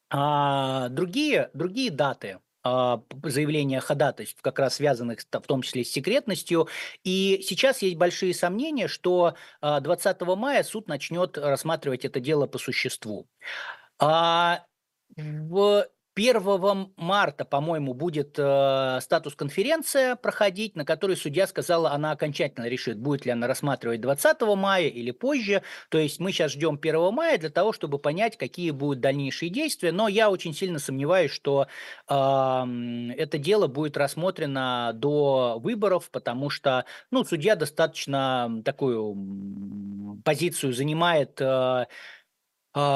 [0.10, 6.68] а, другие, другие даты а, заявления ходатайств, как раз связанных в том числе с секретностью.
[7.04, 12.58] И сейчас есть большие сомнения, что 20 а, мая суд начнет рассматривать это дело по
[12.58, 13.28] существу.
[14.00, 14.66] А
[15.16, 15.88] в
[16.20, 23.26] 1 марта, по-моему, будет э, статус-конференция проходить, на которой судья сказала, она окончательно решит, будет
[23.26, 25.64] ли она рассматривать 20 мая или позже.
[25.88, 29.94] То есть мы сейчас ждем 1 мая для того, чтобы понять, какие будут дальнейшие действия.
[29.94, 31.68] Но я очень сильно сомневаюсь, что
[32.10, 39.16] э, это дело будет рассмотрено до выборов, потому что ну, судья достаточно такую
[40.26, 41.40] позицию занимает.
[41.40, 41.86] Э,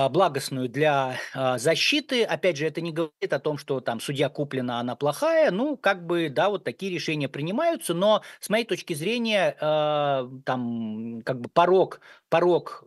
[0.10, 2.24] благостную для а, защиты.
[2.24, 5.52] Опять же, это не говорит о том, что там судья куплена, она плохая.
[5.52, 11.22] Ну, как бы, да, вот такие решения принимаются, но с моей точки зрения, а, там,
[11.24, 12.84] как бы порог, порог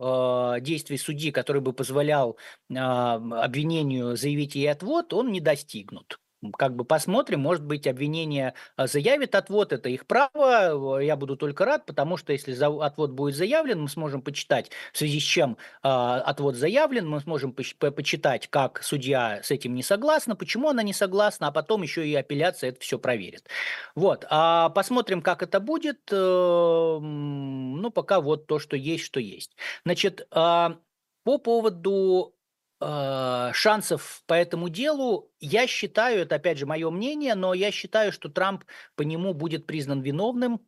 [0.60, 2.36] действий судьи, который бы позволял
[2.68, 6.18] обвинению заявить ей отвод, он не достигнут
[6.58, 11.64] как бы посмотрим, может быть, обвинение а, заявит отвод, это их право, я буду только
[11.64, 16.20] рад, потому что если отвод будет заявлен, мы сможем почитать, в связи с чем а,
[16.20, 21.48] отвод заявлен, мы сможем почитать, как судья с этим не согласна, почему она не согласна,
[21.48, 23.48] а потом еще и апелляция это все проверит.
[23.94, 29.56] Вот, а посмотрим, как это будет, э, ну, пока вот то, что есть, что есть.
[29.84, 30.78] Значит, а,
[31.24, 32.35] по поводу э,
[32.78, 38.28] шансов по этому делу, я считаю, это опять же мое мнение, но я считаю, что
[38.28, 38.64] Трамп
[38.96, 40.60] по нему будет признан виновным,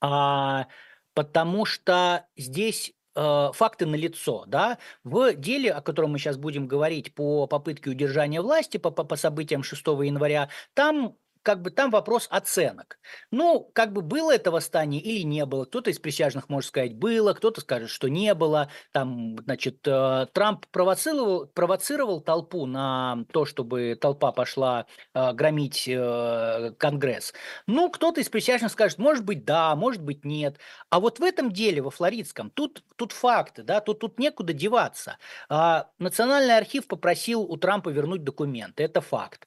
[0.00, 0.66] а,
[1.14, 7.14] потому что здесь э, факты налицо, да, в деле, о котором мы сейчас будем говорить
[7.14, 12.26] по попытке удержания власти, по, по, по событиям 6 января, там как бы там вопрос
[12.30, 12.98] оценок.
[13.30, 15.64] Ну, как бы было это восстание или не было.
[15.64, 18.70] Кто-то из присяжных может сказать было, кто-то скажет, что не было.
[18.92, 26.72] Там, значит, э, Трамп провоцировал, провоцировал толпу на то, чтобы толпа пошла э, громить э,
[26.78, 27.32] Конгресс.
[27.66, 30.58] Ну, кто-то из присяжных скажет, может быть, да, может быть, нет.
[30.90, 35.18] А вот в этом деле, во Флоридском, тут, тут факты, да, тут, тут некуда деваться.
[35.48, 39.46] А, Национальный архив попросил у Трампа вернуть документы, это факт.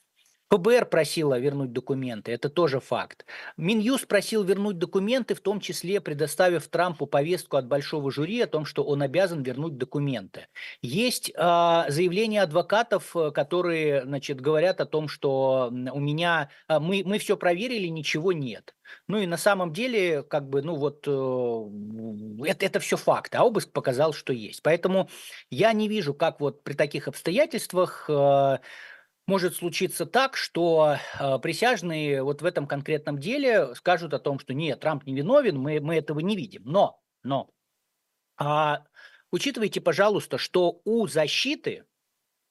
[0.50, 3.26] ФБР просила вернуть документы, это тоже факт.
[3.58, 8.66] Минюст просил вернуть документы, в том числе предоставив Трампу повестку от большого жюри о том,
[8.66, 10.48] что он обязан вернуть документы.
[10.82, 17.18] Есть э, заявления адвокатов, которые значит, говорят о том, что у меня э, мы, мы
[17.18, 18.76] все проверили, ничего нет.
[19.08, 23.44] Ну и на самом деле, как бы, ну вот, э, это, это все факты, а
[23.44, 24.62] обыск показал, что есть.
[24.64, 25.10] Поэтому
[25.50, 28.58] я не вижу, как вот при таких обстоятельствах э,
[29.26, 34.54] может случиться так, что э, присяжные вот в этом конкретном деле скажут о том, что
[34.54, 36.64] нет, Трамп не виновен, мы, мы этого не видим.
[36.66, 37.50] Но, но,
[38.38, 38.84] а,
[39.32, 41.86] учитывайте, пожалуйста, что у защиты,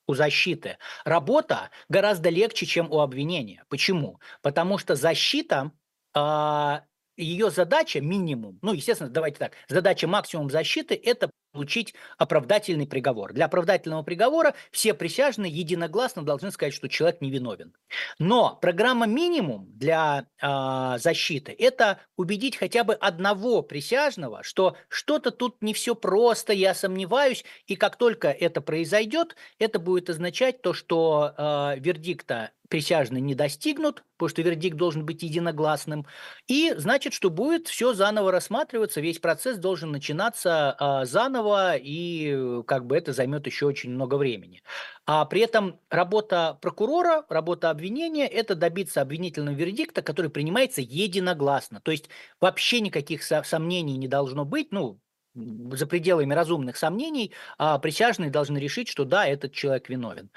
[0.06, 3.64] у защиты работа гораздо легче, чем у обвинения.
[3.68, 4.20] Почему?
[4.40, 5.72] Потому что защита
[6.14, 6.84] а,
[7.16, 13.32] ее задача минимум, ну, естественно, давайте так, задача максимум защиты– это получить оправдательный приговор.
[13.32, 17.74] Для оправдательного приговора все присяжные единогласно должны сказать, что человек невиновен.
[18.18, 25.62] Но программа минимум для э, защиты– это убедить хотя бы одного присяжного, что что-то тут
[25.62, 31.34] не все просто, я сомневаюсь, и как только это произойдет, это будет означать то, что
[31.36, 36.06] э, вердикта присяжные не достигнут, потому что вердикт должен быть единогласным,
[36.46, 41.41] и значит, что будет все заново рассматриваться, весь процесс должен начинаться а, заново,
[41.80, 44.62] и как бы это займет еще очень много времени.
[45.06, 51.80] А при этом работа прокурора, работа обвинения– это добиться обвинительного вердикта, который принимается единогласно.
[51.80, 52.08] То есть
[52.40, 55.00] вообще никаких сомнений не должно быть, ну,
[55.34, 60.30] за пределами разумных сомнений, а присяжные должны решить, что да, этот человек виновен.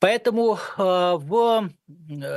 [0.00, 1.70] Поэтому э, в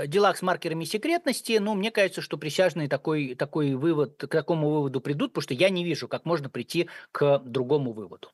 [0.08, 5.02] делах с маркерами секретности, ну, мне кажется, что присяжные такой, такой вывод, к такому выводу
[5.02, 8.30] придут, потому что я не вижу, как можно прийти к другому выводу.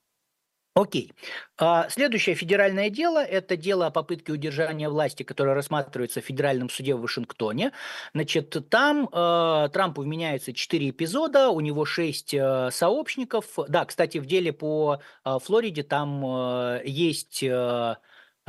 [0.76, 1.12] Окей.
[1.58, 6.96] А, следующее федеральное дело– это дело о попытке удержания власти, которое рассматривается в федеральном суде
[6.96, 7.74] в Вашингтоне.
[8.14, 13.58] Значит, там э, Трампу вменяется 4 эпизода, у него 6 э, сообщников.
[13.68, 17.44] Да, кстати, в деле по э, Флориде там э, есть…
[17.44, 17.98] Э,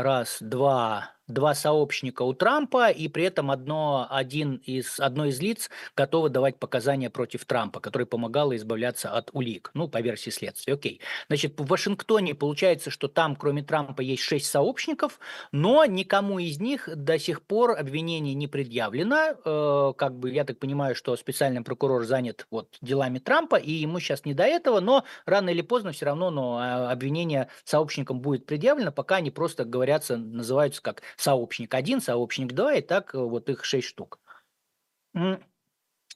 [0.03, 5.71] раз, два, два сообщника у Трампа, и при этом одно, один из, одно из лиц
[5.97, 10.75] готово давать показания против Трампа, который помогал избавляться от улик, ну, по версии следствия.
[10.75, 11.01] Окей.
[11.29, 15.21] Значит, в Вашингтоне получается, что там, кроме Трампа, есть шесть сообщников,
[15.53, 19.37] но никому из них до сих пор обвинение не предъявлено.
[19.45, 24.01] Э, как бы, я так понимаю, что специальный прокурор занят вот делами Трампа, и ему
[24.01, 28.47] сейчас не до этого, но рано или поздно все равно но, а, обвинение сообщникам будет
[28.47, 33.49] предъявлено, пока они просто говорятся, называются как сообщник 1, сообщник 2, и так э, вот
[33.49, 34.21] их 6 штук.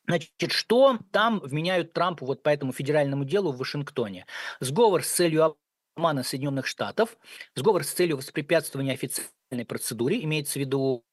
[0.07, 4.27] Значит, что там вменяют Трампу вот по этому федеральному делу в Вашингтоне?
[4.61, 5.57] Сговор с целью
[5.97, 7.17] обмана Соединенных Штатов,
[7.55, 11.05] сговор с целью воспрепятствования официальной процедуре, имеется в виду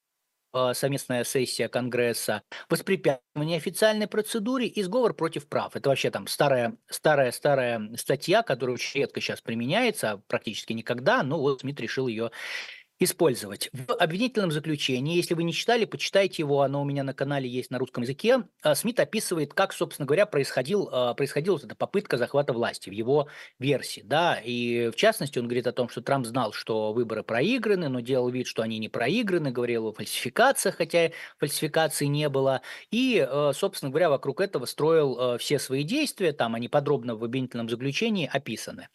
[0.53, 5.73] э, совместная сессия Конгресса, воспрепятствование официальной процедуре и сговор против прав.
[5.77, 11.39] Это вообще там старая, старая, старая статья, которая очень редко сейчас применяется, практически никогда, но
[11.39, 12.31] вот Смит решил ее
[13.03, 13.69] использовать.
[13.73, 17.71] В обвинительном заключении, если вы не читали, почитайте его, оно у меня на канале есть
[17.71, 18.43] на русском языке.
[18.61, 23.27] А, Смит описывает, как, собственно говоря, происходил, а, происходила эта попытка захвата власти в его
[23.57, 24.01] версии.
[24.05, 24.39] Да?
[24.43, 28.29] И в частности, он говорит о том, что Трамп знал, что выборы проиграны, но делал
[28.29, 32.61] вид, что они не проиграны, говорил о фальсификациях, хотя фальсификаций не было.
[32.91, 37.67] И, а, собственно говоря, вокруг этого строил все свои действия, там они подробно в обвинительном
[37.67, 38.89] заключении описаны.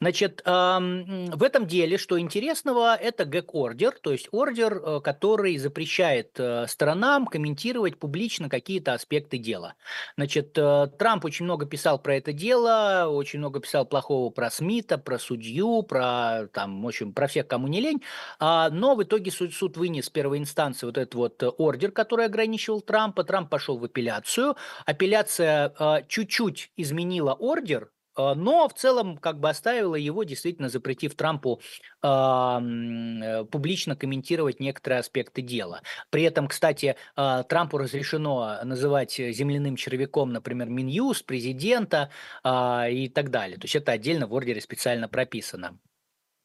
[0.00, 6.38] Значит, в этом деле, что интересного, это ГК ордер, то есть ордер, э, который запрещает
[6.38, 9.74] э, сторонам комментировать публично какие-то аспекты дела.
[10.16, 14.98] Значит, э, Трамп очень много писал про это дело, очень много писал плохого про Смита,
[14.98, 18.02] про судью, про, там, в общем, про всех, кому не лень,
[18.38, 22.80] а, но в итоге суд, суд вынес первой инстанции вот этот вот ордер, который ограничивал
[22.80, 25.72] Трампа, Трамп пошел в апелляцию, апелляция
[26.08, 27.90] чуть-чуть изменила ордер,
[28.34, 31.60] но в целом как бы оставила его, действительно запретив Трампу
[32.02, 35.82] э, публично комментировать некоторые аспекты дела.
[36.10, 42.10] При этом, кстати, э, Трампу разрешено называть земляным червяком, например, Минюст, президента
[42.44, 43.56] э, и так далее.
[43.56, 45.78] То есть это отдельно в ордере специально прописано.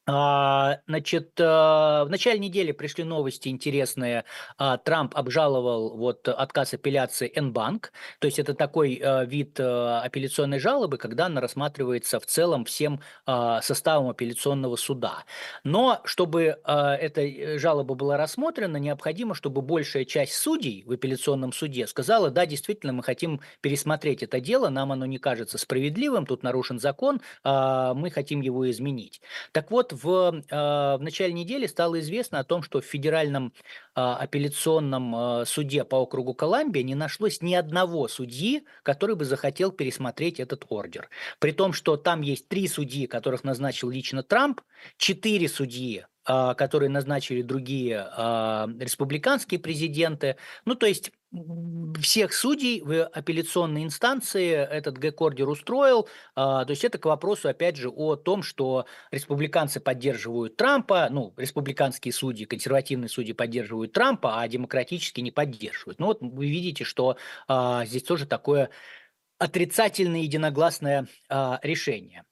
[0.07, 4.23] А, значит, э, в начале недели пришли новости интересные.
[4.57, 7.87] А, Трамп обжаловал вот отказ апелляции N-Bank,
[8.19, 13.01] то есть это такой э, вид э, апелляционной жалобы, когда она рассматривается в целом всем
[13.25, 15.23] а, составом апелляционного суда.
[15.63, 22.29] Но чтобы эта жалоба была рассмотрена, необходимо, чтобы большая часть судей в апелляционном суде сказала,
[22.29, 27.21] да, действительно, мы хотим пересмотреть это дело, нам оно не кажется справедливым, тут нарушен закон,
[27.43, 29.21] мы хотим его изменить.
[29.51, 33.53] Так вот, в, э, в начале недели стало известно о том, что в федеральном
[33.95, 39.71] э, апелляционном э, суде по округу Колумбия не нашлось ни одного судьи, который бы захотел
[39.71, 41.10] пересмотреть этот ордер.
[41.39, 44.62] При том, что там есть три судьи, которых назначил лично Трамп,
[44.97, 47.97] четыре судьи, которые назначили другие
[48.79, 50.38] республиканские президенты.
[50.65, 51.12] Ну, то есть
[52.01, 56.07] всех судей в апелляционной инстанции этот ГЭК-ордер устроил.
[56.35, 61.33] А, то есть это к вопросу, опять же, о том, что республиканцы поддерживают Трампа, ну,
[61.37, 65.99] республиканские судьи, консервативные судьи поддерживают Трампа, а демократические не поддерживают.
[65.99, 67.17] Ну вот вы видите, что
[67.47, 68.69] а, здесь тоже такое
[69.39, 72.23] отрицательное единогласное а, решение.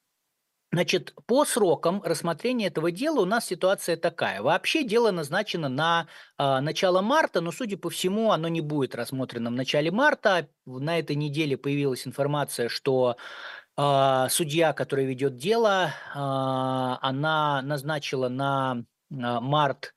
[0.73, 4.41] Значит, по срокам рассмотрения этого дела у нас ситуация такая.
[4.41, 6.07] Вообще дело назначено на
[6.39, 10.49] э, начало марта, но, судя по всему, оно не будет рассмотрено в начале марта.
[10.65, 13.17] На этой неделе появилась информация, что
[13.77, 19.93] э, судья, который ведет дело, э, она назначила на э, март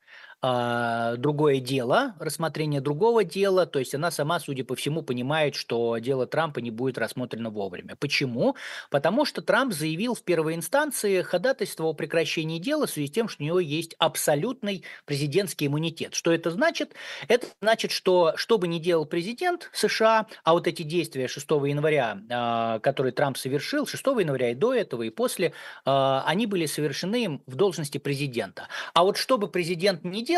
[1.16, 6.26] другое дело, рассмотрение другого дела, то есть она сама, судя по всему, понимает, что дело
[6.26, 7.96] Трампа не будет рассмотрено вовремя.
[7.96, 8.56] Почему?
[8.90, 13.28] Потому что Трамп заявил в первой инстанции ходатайство о прекращении дела в связи с тем,
[13.28, 16.14] что у него есть абсолютный президентский иммунитет.
[16.14, 16.94] Что это значит?
[17.28, 22.18] Это значит, что что бы ни делал президент США, а вот эти действия 6 января,
[22.30, 25.52] а, которые Трамп совершил, 6 января и до этого, и после,
[25.84, 28.68] а, они были совершены им в должности президента.
[28.94, 30.35] А вот что бы президент не делал,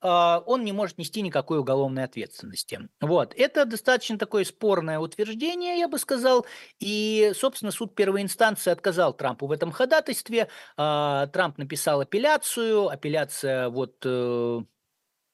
[0.00, 2.88] а, он не может нести никакой уголовной ответственности.
[3.00, 3.34] Вот.
[3.36, 6.46] Это достаточно такое спорное утверждение, я бы сказал.
[6.78, 10.48] И, собственно, суд первой инстанции отказал Трампу в этом ходатайстве.
[10.76, 12.88] А, Трамп написал апелляцию.
[12.88, 14.66] Апелляция вот 9,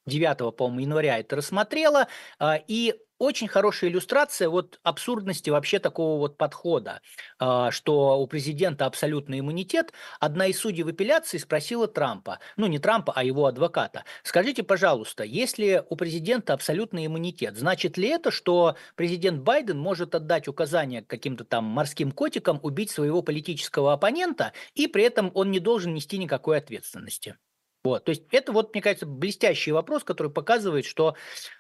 [0.07, 2.09] э, по-моему, января это рассмотрела.
[2.39, 7.01] А, и очень хорошая иллюстрация вот абсурдности вообще такого вот подхода,
[7.39, 9.93] а, что у президента абсолютный иммунитет.
[10.21, 15.25] Одна из судей в апелляции спросила Трампа, ну не Трампа, а его адвоката, скажите, пожалуйста,
[15.25, 21.45] если у президента абсолютный иммунитет, значит ли это, что президент Байден может отдать указание каким-то
[21.45, 26.59] там морским котикам убить своего политического оппонента, и при этом он не должен нести никакой
[26.59, 27.37] ответственности?
[27.87, 31.15] Вот, то есть это вот, мне кажется, блестящий вопрос, который показывает, что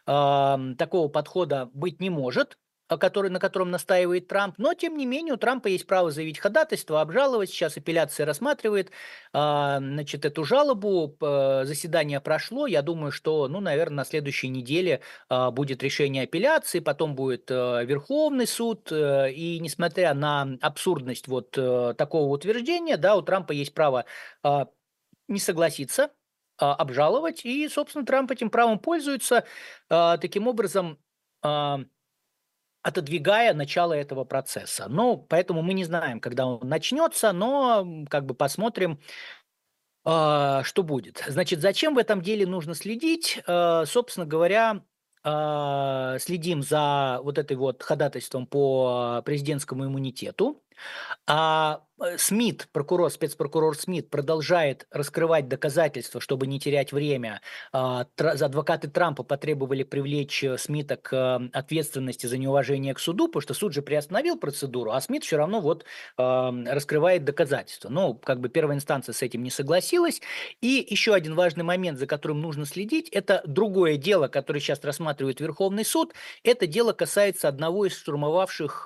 [0.06, 2.58] э, такого подхода быть не может,
[2.88, 4.58] который, на котором настаивает Трамп.
[4.58, 7.50] Но, тем не менее, у Трампа есть право заявить ходатайство, обжаловать.
[7.50, 8.92] Сейчас апелляция рассматривает э,
[9.32, 11.16] значит, эту жалобу.
[11.20, 12.66] Заседание прошло.
[12.66, 17.84] Я думаю, что, ну, наверное, на следующей неделе э, будет решение апелляции, потом будет э,
[17.84, 18.90] Верховный суд.
[18.92, 24.04] Э, и несмотря на абсурдность вот э, такого утверждения, да, у Трампа есть право
[24.44, 24.66] э,
[25.28, 26.10] не согласиться, а,
[26.58, 29.44] обжаловать, и, собственно, Трамп этим правом пользуется,
[29.88, 30.98] а, таким образом
[31.42, 31.80] а,
[32.82, 34.86] отодвигая начало этого процесса.
[34.88, 39.00] Ну, поэтому мы не знаем, когда он начнется, но как бы посмотрим,
[40.04, 41.24] что будет.
[41.26, 43.42] Значит, зачем в этом деле нужно следить?
[43.44, 44.84] Собственно говоря,
[45.24, 50.62] следим за вот этой вот ходатайством по президентскому иммунитету.
[51.26, 51.85] А
[52.18, 57.40] Смит, прокурор, спецпрокурор Смит продолжает раскрывать доказательства, чтобы не терять время.
[57.72, 63.40] А, адвокаты Трампа потребовали привлечь э, Смита к э, ответственности за неуважение к суду, потому
[63.40, 65.84] что суд же приостановил процедуру, а Смит все равно вот
[66.16, 67.88] раскрывает доказательства.
[67.88, 70.20] Ну, как бы первая инстанция с этим не согласилась.
[70.60, 75.40] И еще один важный момент, за которым нужно следить, это другое дело, которое сейчас рассматривает
[75.40, 76.12] Верховный суд.
[76.42, 78.82] Это дело касается одного из штурмовавших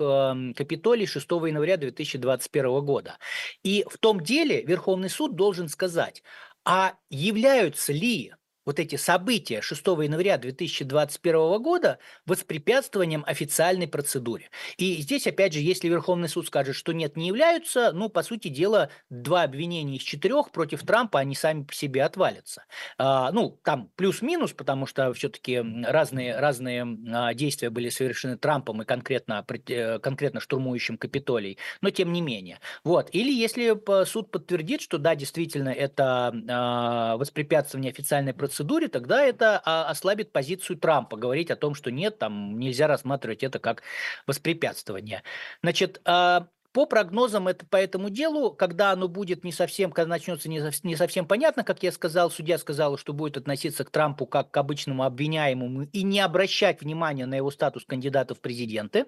[0.57, 3.19] Капитолий 6 января 2021 года года.
[3.63, 6.23] И в том деле Верховный суд должен сказать,
[6.65, 8.35] а являются ли
[8.71, 14.49] вот эти события 6 января 2021 года воспрепятствованием официальной процедуре.
[14.77, 18.47] И здесь, опять же, если Верховный суд скажет, что нет, не являются, ну, по сути
[18.47, 22.63] дела, два обвинения из четырех против Трампа, они сами по себе отвалятся.
[22.97, 28.85] А, ну, там плюс-минус, потому что все-таки разные, разные а, действия были совершены Трампом и
[28.85, 32.61] конкретно, э, конкретно штурмующим Капитолий, но тем не менее.
[32.85, 33.09] Вот.
[33.11, 39.61] Или если суд подтвердит, что да, действительно, это а, воспрепятствование официальной процедуры, процедуре, тогда это
[39.65, 43.83] а, ослабит позицию Трампа, говорить о том, что нет, там нельзя рассматривать это как
[44.27, 45.23] воспрепятствование.
[45.63, 50.49] Значит, а, по прогнозам это, по этому делу, когда оно будет не совсем, когда начнется
[50.49, 54.51] не, не совсем понятно, как я сказал, судья сказала, что будет относиться к Трампу как
[54.51, 59.07] к обычному обвиняемому и не обращать внимания на его статус кандидата в президенты.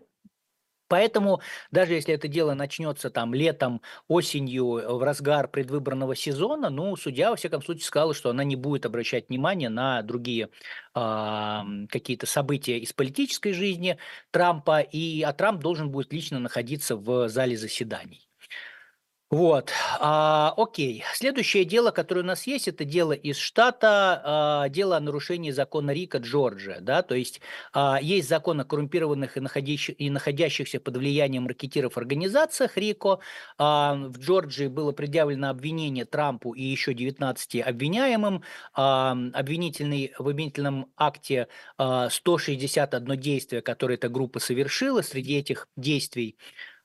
[0.92, 1.40] Поэтому
[1.70, 7.30] даже если это дело начнется там летом, осенью, э, в разгар предвыборного сезона, ну, судья,
[7.30, 10.50] во всяком случае, сказала, что она не будет обращать внимание на другие
[10.94, 13.96] э, какие-то события из политической жизни
[14.32, 18.28] Трампа, и, а Трамп должен будет лично находиться в зале заседаний.
[19.32, 21.02] Вот, а, окей.
[21.14, 25.92] Следующее дело, которое у нас есть, это дело из штата, а, дело о нарушении закона
[25.92, 27.40] Рика, Джорджия, да, то есть
[27.72, 33.20] а, есть закон о коррумпированных и, находящих, и находящихся под влиянием ракетиров организациях Рико.
[33.56, 38.42] А, в Джорджии было предъявлено обвинение Трампу и еще 19 обвиняемым.
[38.74, 45.00] А, обвинительный, в обвинительном акте а, 161 действие, которое эта группа совершила.
[45.00, 46.36] Среди этих действий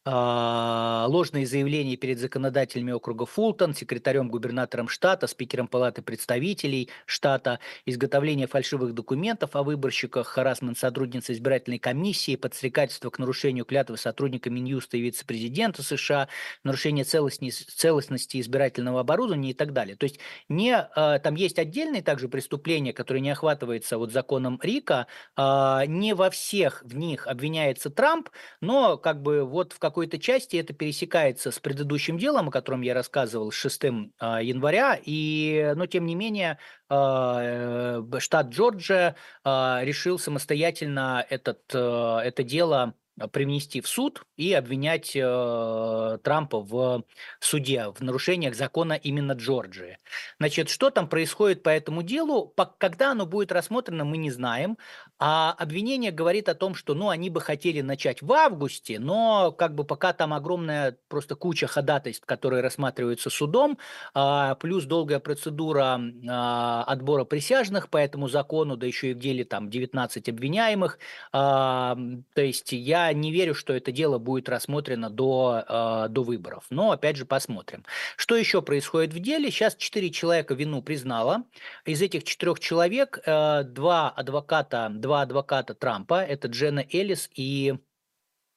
[0.09, 8.93] ложные заявления перед законодателями округа Фултон, секретарем губернатором штата, спикером палаты представителей штата, изготовление фальшивых
[8.93, 15.83] документов о выборщиках, харасмент сотрудницы избирательной комиссии, подстрекательство к нарушению клятвы сотрудника Минюста и вице-президента
[15.83, 16.29] США,
[16.63, 19.97] нарушение целостности, целостности избирательного оборудования и так далее.
[19.97, 25.07] То есть не, а, там есть отдельные также преступления, которые не охватываются вот законом Рика,
[25.35, 28.29] а, не во всех в них обвиняется Трамп,
[28.61, 32.81] но как бы вот в каком какой-то части это пересекается с предыдущим делом, о котором
[32.81, 33.81] я рассказывал, с 6
[34.19, 41.61] а, января, и, но тем не менее а, э, штат Джорджия а, решил самостоятельно этот,
[41.73, 42.93] э, это дело
[43.32, 47.03] привнести в суд и обвинять э, Трампа в
[47.39, 49.97] суде, в нарушениях закона именно Джорджии.
[50.39, 54.78] Значит, что там происходит по этому делу, по, когда оно будет рассмотрено, мы не знаем.
[55.20, 59.74] А обвинение говорит о том, что ну, они бы хотели начать в августе, но как
[59.74, 63.80] бы пока там огромная просто куча ходатайств, которые рассматриваются судом,
[64.13, 69.43] э, плюс долгая процедура э, отбора присяжных по этому закону, да еще и в деле
[69.43, 70.99] там 19 обвиняемых.
[71.34, 71.95] Э,
[72.36, 76.65] то есть я не верю, что это дело будет рассмотрено до, э, до выборов.
[76.69, 77.83] Но опять же посмотрим.
[78.15, 79.51] Что еще происходит в деле?
[79.51, 81.43] Сейчас четыре человека вину признало.
[81.85, 87.75] Из этих четырех человек э, два адвоката, два адвоката Трампа, это Джена Эллис и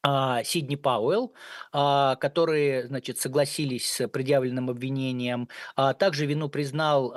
[0.02, 1.34] а, Сидни Пауэлл,
[1.72, 5.48] а, которые, значит, согласились с предъявленным обвинением.
[5.76, 7.10] А, также вину признал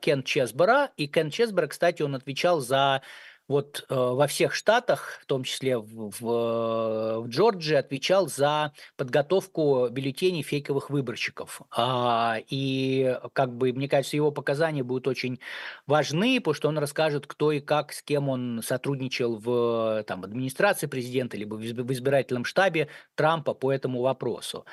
[0.00, 3.02] Кен Чесбора, и Кен Чесбора, кстати, он отвечал за
[3.50, 9.88] вот э, во всех штатах, в том числе в, в, в Джорджии, отвечал за подготовку
[9.90, 11.60] бюллетеней фейковых выборщиков.
[11.76, 15.40] А, и как бы, мне кажется, его показания будут очень
[15.88, 20.86] важны, потому что он расскажет, кто и как, с кем он сотрудничал в там, администрации
[20.86, 22.86] президента, либо в избирательном штабе
[23.16, 24.64] Трампа по этому вопросу.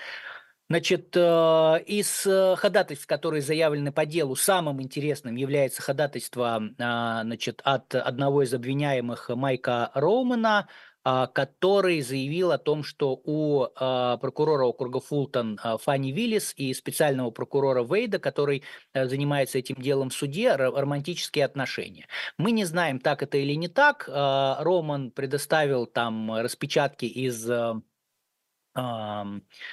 [0.69, 1.19] Значит, э,
[1.85, 8.41] из э, ходатайств, которые заявлены по делу, самым интересным является ходатайство а, значит, от одного
[8.43, 10.67] из обвиняемых Майка Роумана,
[11.05, 17.31] а, который заявил о том, что у а, прокурора округа Фултон Фанни Виллис и специального
[17.31, 18.63] прокурора Вейда, который
[18.93, 22.07] э, занимается этим делом в суде, романтические отношения.
[22.37, 24.09] Мы не знаем, так это или не так.
[24.09, 27.49] Роман предоставил там распечатки из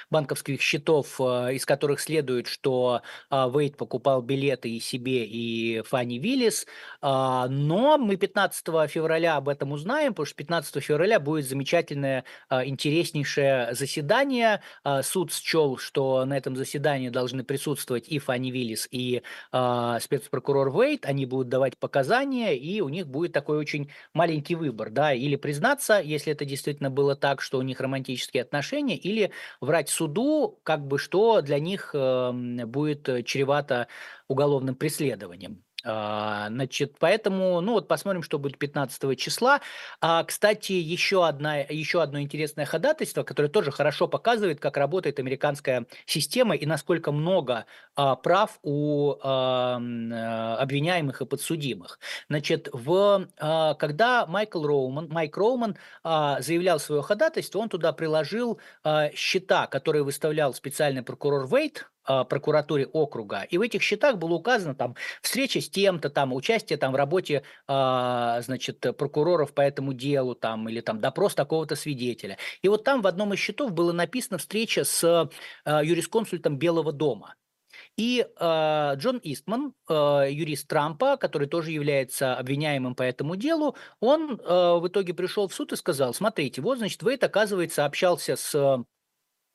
[0.09, 6.17] банковских счетов, а, из которых следует, что а, Вейт покупал билеты и себе, и Фанни
[6.17, 6.65] Виллис.
[7.01, 13.73] А, но мы 15 февраля об этом узнаем, потому что 15 февраля будет замечательное, интереснейшее
[13.73, 14.61] заседание.
[15.03, 21.05] Суд счел, что на этом заседании должны присутствовать и Фанни Виллис, и спецпрокурор Вейт.
[21.05, 24.89] Они будут давать показания, и у них будет такой очень маленький выбор.
[24.89, 25.13] Да?
[25.13, 29.31] Или признаться, если это действительно было так, что у них романтические отношения, обвинения или
[29.61, 33.87] врать суду, как бы что для них эм, будет чревато
[34.27, 35.64] уголовным преследованием.
[35.85, 39.61] А, значит, поэтому, ну вот посмотрим, что будет 15 числа.
[40.01, 45.85] А, кстати, еще, одна, еще одно интересное ходатайство, которое тоже хорошо показывает, как работает американская
[46.07, 47.65] система и насколько много
[47.95, 51.99] а, прав у а, а, обвиняемых и подсудимых.
[52.29, 58.59] Значит, в, а, когда Майкл Роуман, Майк Роуман а, заявлял свое ходатайство, он туда приложил
[58.83, 63.43] а, счета, которые выставлял специальный прокурор Вейт, прокуратуре округа.
[63.43, 67.43] И в этих счетах было указано там встреча с тем-то, там участие там в работе,
[67.67, 72.37] а, значит, прокуроров по этому делу, там, или там допрос такого-то свидетеля.
[72.61, 75.29] И вот там в одном из счетов было написано встреча с
[75.65, 77.35] а, юрисконсультом Белого дома.
[77.97, 84.39] И э, Джон Истман, э, юрист Трампа, который тоже является обвиняемым по этому делу, он
[84.39, 88.83] э, в итоге пришел в суд и сказал, смотрите, вот, значит, Вейт, оказывается, общался с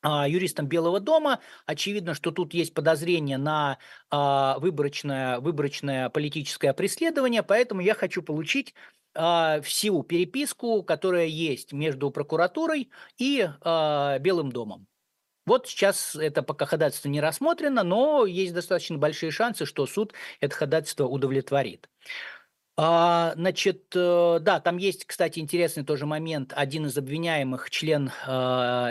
[0.02, 1.40] а, юристам Белого дома.
[1.66, 3.78] Очевидно, что тут есть подозрение на
[4.10, 8.74] а, выборочное, выборочное политическое преследование, поэтому я хочу получить
[9.14, 14.86] а, всю переписку, которая есть между прокуратурой и Белым домом.
[15.46, 20.54] Вот сейчас это пока ходатайство не рассмотрено, но есть достаточно большие шансы, что суд это
[20.54, 21.88] ходатайство удовлетворит.
[22.76, 26.54] Значит, э, да, там есть, кстати, интересный тоже момент.
[26.56, 28.10] Один из обвиняемых член,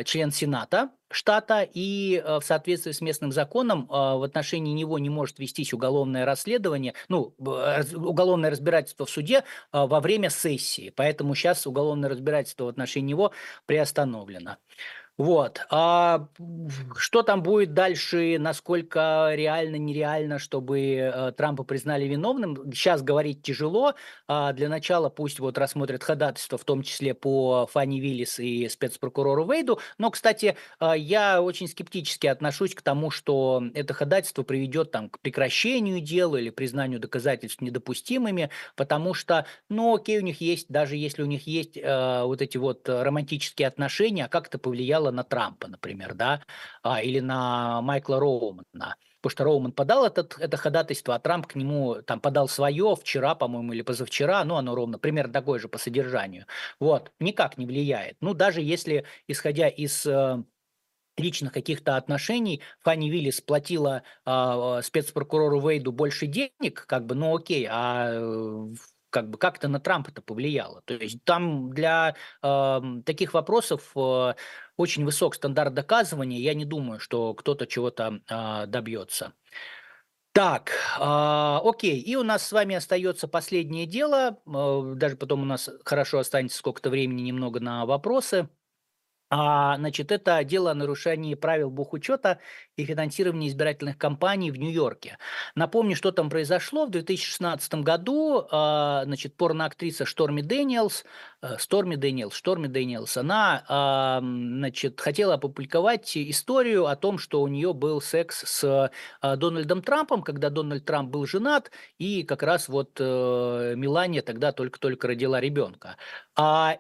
[0.06, 5.40] член Сената штата, и э, в соответствии с местным законом в отношении него не может
[5.40, 10.94] вестись уголовное расследование, ну, уголовное разбирательство в суде во время сессии.
[10.96, 13.32] Поэтому сейчас уголовное разбирательство в отношении него
[13.66, 14.58] приостановлено.
[15.20, 15.66] Вот.
[15.70, 16.30] А
[16.96, 23.96] что там будет дальше, насколько реально, нереально, чтобы э, Трампа признали виновным, сейчас говорить тяжело.
[24.30, 29.46] А для начала пусть вот рассмотрят ходатайство, в том числе по Фанни Виллис и спецпрокурору
[29.46, 29.82] Вейду.
[29.98, 35.20] Но, кстати, э, я очень скептически отношусь к тому, что это ходатайство приведет там, к
[35.20, 41.24] прекращению дела или признанию доказательств недопустимыми, потому что, ну, окей, у них есть, даже если
[41.24, 45.68] у них есть э, вот эти вот романтические отношения, а как это повлияло на Трампа,
[45.68, 46.44] например, да,
[46.84, 48.96] а, или на Майкла Роумана.
[49.22, 53.36] Потому что Роуман подал этот, это ходатайство, а Трамп к нему там подал свое вчера,
[53.36, 56.46] по-моему, или позавчера, ну, оно ровно, примерно такое же по содержанию.
[56.80, 58.16] Вот, никак не влияет.
[58.22, 60.42] Ну, даже если, исходя из э,
[61.18, 67.68] личных каких-то отношений Фанни Виллис платила э, спецпрокурору Вейду больше денег, как бы, ну окей,
[67.70, 68.74] а э,
[69.10, 70.82] как бы как это на Трампа это повлияло.
[70.86, 74.34] То есть там для э, таких вопросов э,
[74.78, 76.40] очень высок стандарт доказывания.
[76.40, 79.34] Я не думаю, что кто-то чего-то э, добьется.
[80.32, 84.40] Так, э, окей, и у нас с вами остается последнее дело.
[84.46, 88.48] Э, даже потом у нас хорошо останется сколько-то времени немного на вопросы.
[89.32, 92.40] А, значит, это дело о нарушении правил бухучета
[92.78, 95.18] и финансирования избирательных кампаний в Нью-Йорке.
[95.54, 96.86] Напомню, что там произошло.
[96.86, 101.06] В 2016 году, а, значит, порноактриса Шторми Дэниелс,
[101.58, 107.74] Сторми Дэниелс, Шторми Дэниелс, она, а, значит, хотела опубликовать историю о том, что у нее
[107.74, 112.98] был секс с а, Дональдом Трампом, когда Дональд Трамп был женат, и как раз вот
[113.00, 115.96] э, Мелания тогда только-только родила ребенка.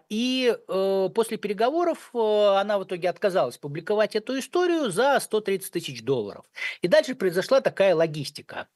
[0.09, 6.45] И э, после переговоров она в итоге отказалась публиковать эту историю за 130 тысяч долларов.
[6.81, 8.67] И дальше произошла такая логистика.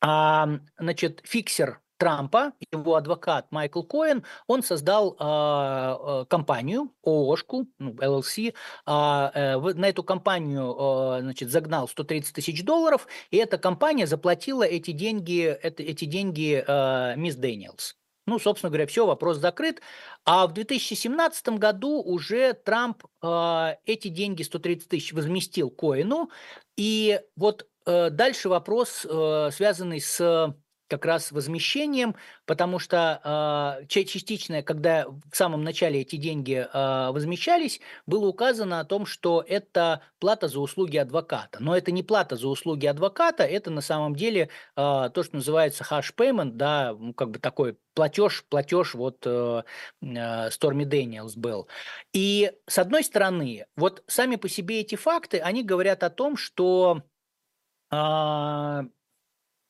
[0.00, 0.48] А,
[0.78, 9.30] значит, фиксер Трампа, его адвокат Майкл Коэн, он создал э, компанию, ООшку, ну, LLC, а,
[9.34, 14.90] э, на эту компанию э, значит, загнал 130 тысяч долларов, и эта компания заплатила эти
[14.90, 17.96] деньги, это, эти деньги э, мисс Дэниелс.
[18.26, 19.80] Ну, собственно говоря, все, вопрос закрыт.
[20.24, 26.30] А в 2017 году уже Трамп э, эти деньги, 130 тысяч, возместил Коэну.
[26.76, 30.52] И вот э, дальше вопрос, э, связанный с
[30.88, 32.14] как раз возмещением,
[32.44, 38.84] потому что э, частичное, когда в самом начале эти деньги э, возмещались, было указано о
[38.84, 41.58] том, что это плата за услуги адвоката.
[41.60, 45.84] Но это не плата за услуги адвоката, это на самом деле э, то, что называется
[45.84, 49.62] hash payment, да, ну, как бы такой платеж, платеж вот э,
[50.02, 51.68] Stormy Daniels был.
[52.12, 57.02] И с одной стороны, вот сами по себе эти факты, они говорят о том, что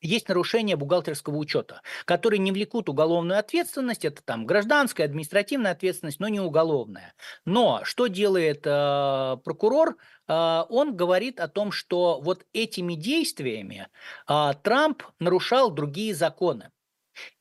[0.01, 6.27] есть нарушение бухгалтерского учета, которые не влекут уголовную ответственность, это там гражданская, административная ответственность, но
[6.27, 7.13] не уголовная.
[7.45, 9.97] Но что делает э, прокурор?
[10.27, 13.87] Э, он говорит о том, что вот этими действиями
[14.27, 16.71] э, Трамп нарушал другие законы.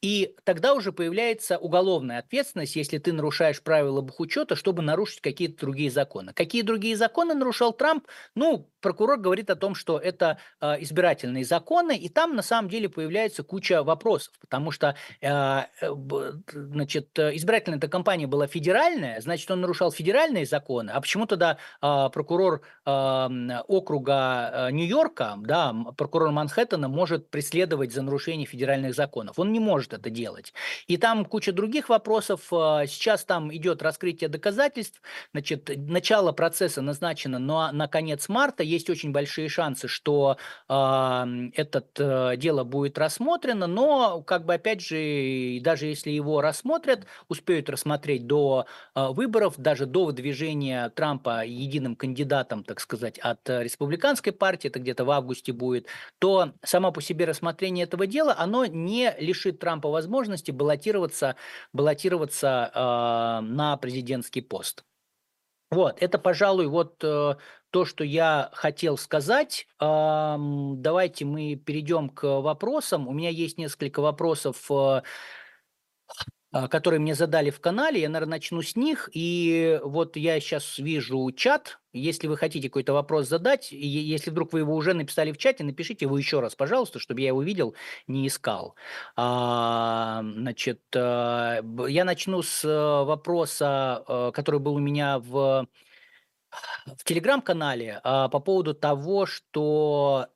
[0.03, 5.91] И тогда уже появляется уголовная ответственность, если ты нарушаешь правила бухучета, чтобы нарушить какие-то другие
[5.91, 6.33] законы.
[6.33, 8.07] Какие другие законы нарушал Трамп?
[8.35, 12.89] Ну, прокурор говорит о том, что это э, избирательные законы, и там на самом деле
[12.89, 15.63] появляется куча вопросов, потому что э, э
[16.53, 22.11] значит, избирательная эта кампания была федеральная, значит, он нарушал федеральные законы, а почему тогда э,
[22.13, 29.39] прокурор э, округа э, Нью-Йорка, да, прокурор Манхэттена может преследовать за нарушение федеральных законов?
[29.39, 30.55] Он не может это делать.
[30.87, 32.41] И там куча других вопросов.
[32.53, 35.03] А, сейчас там идет раскрытие доказательств.
[35.33, 38.63] Значит, начало процесса назначено на, на конец марта.
[38.63, 40.37] Есть очень большие шансы, что
[40.69, 40.73] э,
[41.55, 43.67] это э, дело будет рассмотрено.
[43.67, 49.87] Но, как бы, опять же, даже если его рассмотрят, успеют рассмотреть до э, выборов, даже
[49.87, 55.87] до выдвижения Трампа единым кандидатом, так сказать, от республиканской партии, это где-то в августе будет,
[56.21, 61.37] то само по себе рассмотрение этого дела, оно не лишит Трампа возможности баллотироваться,
[61.73, 64.85] баллотироваться э, на президентский пост.
[65.71, 67.35] Вот, это, пожалуй, вот э,
[67.71, 69.67] то, что я хотел сказать.
[69.81, 73.09] Эм, давайте мы перейдем к вопросам.
[73.09, 75.03] У меня есть несколько вопросов, э,
[76.71, 78.01] которые мне задали в канале.
[78.01, 79.09] Я, наверное, начну с них.
[79.13, 81.79] И вот я сейчас вижу чат.
[81.93, 86.05] Если вы хотите какой-то вопрос задать, если вдруг вы его уже написали в чате, напишите
[86.05, 87.75] его еще раз, пожалуйста, чтобы я его видел,
[88.07, 88.75] не искал.
[89.17, 95.67] А, значит, а, я начну с э, вопроса, э, который был у меня в
[96.87, 100.29] в телеграм-канале а, по поводу того, что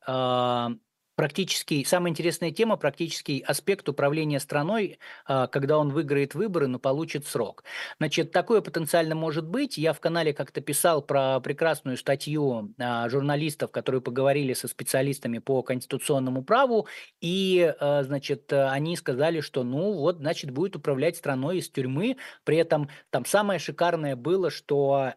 [1.21, 6.79] а, практически самая интересная тема, практический аспект управления страной, а, когда он выиграет выборы, но
[6.79, 7.65] получит срок.
[7.99, 9.77] Значит, такое потенциально может быть.
[9.77, 15.63] Я в канале как-то писал про прекрасную статью а, журналистов, которые поговорили со специалистами по
[15.63, 16.87] конституционному праву,
[17.21, 22.17] и, а, значит, они сказали, что, ну, вот, значит, будет управлять страной из тюрьмы.
[22.45, 25.13] При этом там самое шикарное было, что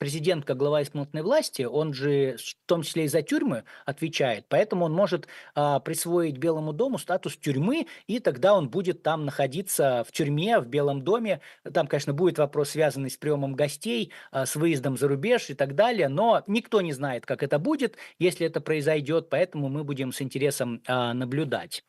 [0.00, 4.86] президент, как глава исполнительной власти, он же в том числе и за тюрьмы отвечает, поэтому
[4.86, 10.10] он может а, присвоить Белому дому статус тюрьмы, и тогда он будет там находиться в
[10.10, 11.42] тюрьме, в Белом доме.
[11.74, 15.74] Там, конечно, будет вопрос, связанный с приемом гостей, а, с выездом за рубеж и так
[15.74, 20.22] далее, но никто не знает, как это будет, если это произойдет, поэтому мы будем с
[20.22, 21.84] интересом а, наблюдать.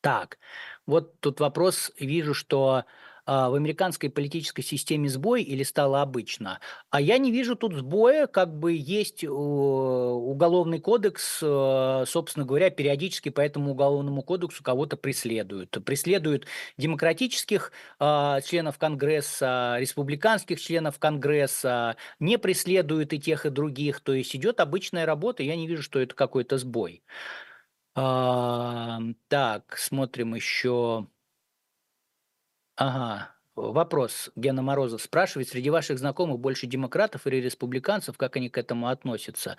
[0.00, 0.38] Так,
[0.86, 2.84] вот тут вопрос, вижу, что
[3.26, 6.60] в американской политической системе сбой или стало обычно.
[6.90, 13.28] А я не вижу тут сбоя, как бы есть уголовный кодекс, э, собственно говоря, периодически
[13.28, 15.70] по этому уголовному кодексу кого-то преследуют.
[15.84, 16.46] Преследуют
[16.76, 24.00] демократических а, членов Конгресса, республиканских членов Конгресса, не преследуют и тех, и других.
[24.00, 27.02] То есть идет обычная работа, я не вижу, что это какой-то сбой.
[27.94, 31.06] А, так, смотрим еще.
[32.82, 33.28] Ага.
[33.54, 34.30] Вопрос.
[34.34, 39.56] Гена Морозов спрашивает, среди ваших знакомых больше демократов или республиканцев, как они к этому относятся?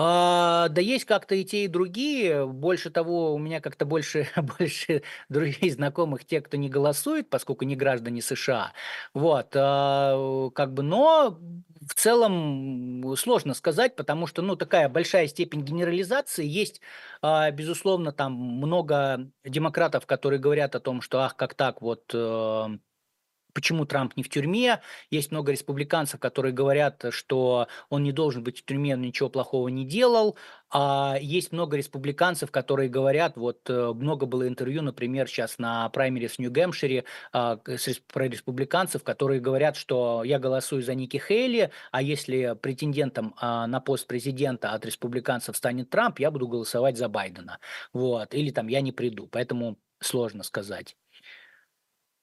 [0.00, 2.46] А, да есть как-то и те, и другие.
[2.46, 4.28] Больше того, у меня как-то больше,
[4.58, 8.74] больше друзей, знакомых, те, кто не голосует, поскольку не граждане США.
[9.12, 11.40] Вот, а, как бы, но
[11.84, 16.80] в целом сложно сказать, потому что, ну, такая большая степень генерализации есть,
[17.20, 22.66] а, безусловно, там много демократов, которые говорят о том, что, ах, как так, вот э,
[23.58, 24.80] почему Трамп не в тюрьме.
[25.10, 29.66] Есть много республиканцев, которые говорят, что он не должен быть в тюрьме, он ничего плохого
[29.66, 30.36] не делал.
[30.70, 36.28] А есть много республиканцев, которые говорят, вот э, много было интервью, например, сейчас на праймере
[36.28, 37.02] в Нью-Гэмпшире
[37.32, 37.56] а,
[38.12, 43.80] про республиканцев, которые говорят, что я голосую за Ники Хейли, а если претендентом а, на
[43.80, 47.58] пост президента от республиканцев станет Трамп, я буду голосовать за Байдена.
[47.92, 48.34] Вот.
[48.34, 49.26] Или там я не приду.
[49.26, 50.96] Поэтому сложно сказать.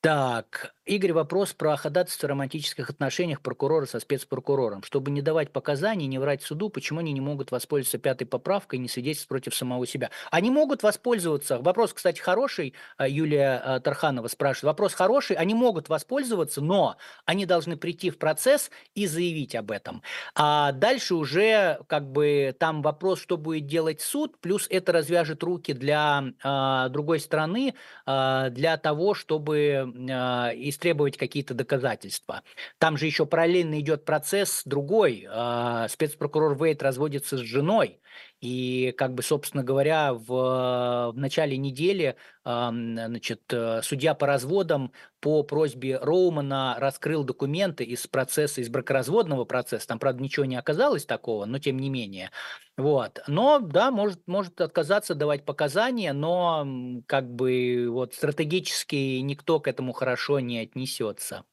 [0.06, 4.84] Так, Игорь, вопрос про ходатайство в романтических отношениях прокурора со спецпрокурором.
[4.84, 8.82] Чтобы не давать показаний, не врать суду, почему они не могут воспользоваться пятой поправкой и
[8.84, 10.12] не свидетельствовать против самого себя?
[10.30, 11.58] Они могут воспользоваться.
[11.58, 12.76] Вопрос, кстати, хороший.
[12.98, 14.66] А, Юлия а, Тарханова спрашивает.
[14.74, 15.38] Вопрос хороший.
[15.38, 20.04] Они могут воспользоваться, но они должны прийти в процесс и заявить об этом.
[20.36, 25.74] А дальше уже как бы там вопрос, что будет делать суд, плюс это развяжет руки
[25.74, 27.74] для а, другой стороны,
[28.06, 32.44] а, для того, чтобы а, истребовать какие-то доказательства.
[32.78, 35.26] Там же еще параллельно идет процесс другой.
[35.30, 38.00] А, спецпрокурор Вейт разводится с женой.
[38.46, 45.42] И, как бы, собственно говоря, в, в начале недели значит, э, судья по разводам по
[45.42, 49.88] просьбе Роумана раскрыл документы из процесса, из бракоразводного процесса.
[49.88, 52.30] Там, правда, ничего не оказалось такого, но тем не менее.
[52.78, 53.20] Вот.
[53.28, 56.68] Но, да, может, может отказаться давать показания, но
[57.08, 61.46] как бы вот стратегически никто к этому хорошо не отнесется.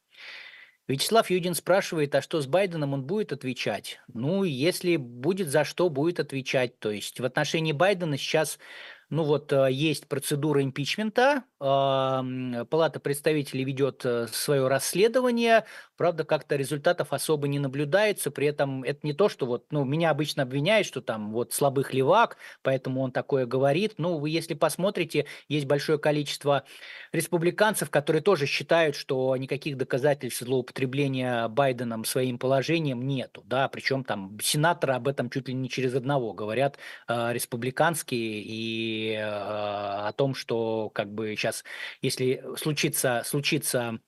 [0.89, 4.01] Вячеслав Юдин спрашивает, а что с Байденом он будет отвечать?
[4.13, 6.79] Ну, если будет за что, будет отвечать.
[6.79, 8.59] То есть в отношении Байдена сейчас
[9.13, 15.65] ну вот э, есть процедура импичмента, Палата представителей ведет э, свое расследование,
[15.97, 20.11] правда, как-то результатов особо не наблюдается, при этом это не то, что вот, ну, меня
[20.11, 25.27] обычно обвиняют, что там вот слабых левак, поэтому он такое говорит, ну, вы если посмотрите,
[25.47, 26.65] есть большое количество
[27.13, 34.37] республиканцев, которые тоже считают, что никаких доказательств злоупотребления Байденом своим положением нету, да, причем там
[34.43, 40.35] сенаторы об этом чуть ли не через одного говорят, э, республиканские, и э, о том,
[40.35, 41.52] что как бы сейчас,
[42.01, 43.99] если случится, случится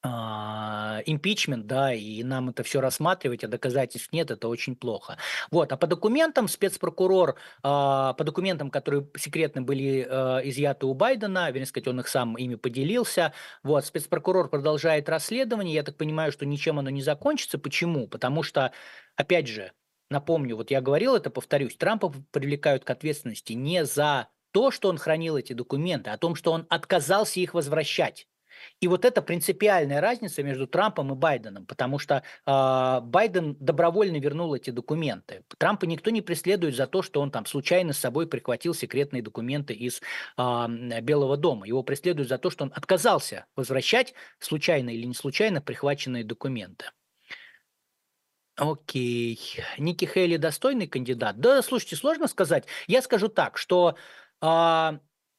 [0.00, 5.16] а, импичмент, да, и нам это все рассматривать, а доказательств нет, это очень плохо.
[5.50, 11.50] Вот, а по документам спецпрокурор, а, по документам, которые секретно были а, изъяты у Байдена,
[11.50, 13.32] вернее сказать, он их сам ими поделился,
[13.64, 17.58] вот, спецпрокурор продолжает расследование, я так понимаю, что ничем оно не закончится.
[17.58, 18.06] Почему?
[18.06, 18.72] Потому что,
[19.16, 19.72] опять же,
[20.10, 24.98] напомню, вот я говорил это, повторюсь, Трампа привлекают к ответственности не за то, что он
[24.98, 28.26] хранил эти документы, о том, что он отказался их возвращать.
[28.80, 34.54] И вот это принципиальная разница между Трампом и Байденом, потому что э, Байден добровольно вернул
[34.54, 35.44] эти документы.
[35.58, 39.74] Трампа никто не преследует за то, что он там случайно с собой прихватил секретные документы
[39.74, 40.00] из
[40.36, 41.66] э, Белого дома.
[41.66, 46.86] Его преследуют за то, что он отказался возвращать случайно или не случайно прихваченные документы.
[48.56, 49.38] Окей.
[49.78, 51.38] Ники Хейли достойный кандидат?
[51.38, 52.64] Да, слушайте, сложно сказать.
[52.88, 53.94] Я скажу так, что
[54.42, 54.98] э,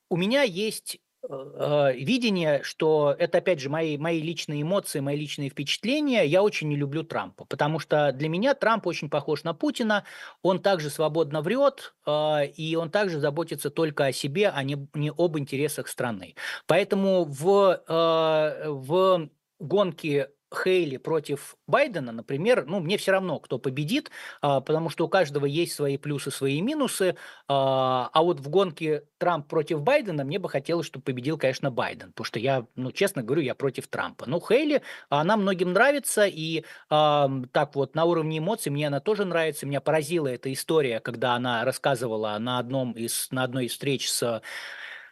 [0.10, 5.50] у меня есть э, видение, что это, опять же, мои, мои личные эмоции, мои личные
[5.50, 6.26] впечатления.
[6.26, 10.06] Я очень не люблю Трампа, потому что для меня Трамп очень похож на Путина.
[10.42, 15.12] Он также свободно врет, э, и он также заботится только о себе, а не, не
[15.12, 16.36] об интересах страны.
[16.68, 19.30] Поэтому в, э, в
[19.60, 24.10] гонке Хейли против Байдена, например, ну, мне все равно, кто победит,
[24.42, 27.16] а, потому что у каждого есть свои плюсы, свои минусы.
[27.48, 32.10] А, а вот в гонке Трамп против Байдена мне бы хотелось, чтобы победил, конечно, Байден,
[32.10, 34.26] потому что я, ну, честно говорю, я против Трампа.
[34.28, 39.66] Ну, Хейли, она многим нравится, и так вот, на уровне эмоций мне она тоже нравится.
[39.66, 44.42] Меня поразила эта история, когда она рассказывала на, одном из, на одной из встреч с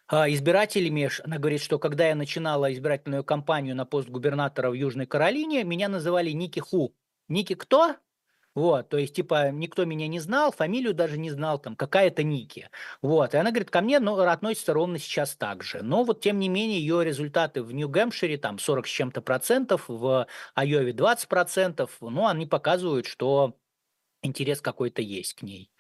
[0.10, 1.10] избирателями.
[1.24, 5.90] Она говорит, что когда я начинала избирательную кампанию на пост губернатора в Южной Каролине, меня
[5.90, 6.96] называли Ники Ху.
[7.28, 7.96] Ники кто?
[8.58, 12.72] Вот, то есть, типа, никто меня не знал, фамилию даже не знал, там, какая-то Ники.
[13.04, 15.84] Вот, и она говорит, ко мне ну, относится ровно сейчас так же.
[15.84, 20.26] Но вот, тем не менее, ее результаты в Нью-Гэмпшире, там, 40 с чем-то процентов, в
[20.56, 23.56] Айове 20 процентов, ну, они показывают, что
[24.24, 25.72] интерес какой-то есть к ней.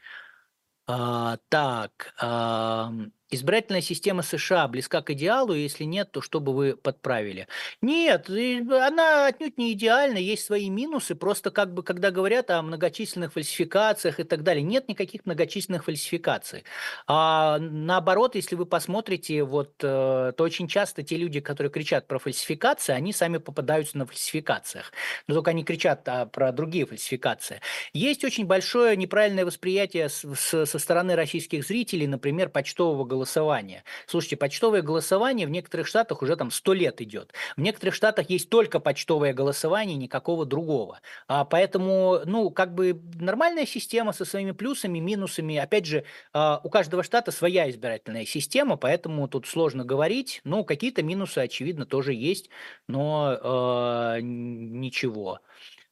[0.85, 2.91] А, так, а,
[3.29, 7.47] избирательная система США близка к идеалу, если нет, то что бы вы подправили?
[7.81, 13.33] Нет, она отнюдь не идеальна, есть свои минусы, просто как бы, когда говорят о многочисленных
[13.33, 16.63] фальсификациях и так далее, нет никаких многочисленных фальсификаций.
[17.05, 22.19] А наоборот, если вы посмотрите, вот, э, то очень часто те люди, которые кричат про
[22.19, 24.91] фальсификации, они сами попадаются на фальсификациях,
[25.27, 27.61] но только они кричат а, про другие фальсификации.
[27.93, 33.83] Есть очень большое неправильное восприятие со стороны российских зрителей, например, почтового голосования.
[34.05, 37.33] Слушайте, почтовое голосование в некоторых штатах уже там сто лет идет.
[37.55, 41.01] В некоторых штатах есть только почтовое голосование, никакого другого.
[41.27, 45.57] А, поэтому, ну, как бы нормальная система со своими плюсами, минусами.
[45.57, 46.03] Опять же,
[46.33, 50.41] а, у каждого штата своя избирательная система, поэтому тут сложно говорить.
[50.43, 52.49] Ну, какие-то минусы, очевидно, тоже есть,
[52.87, 55.39] но э, ничего.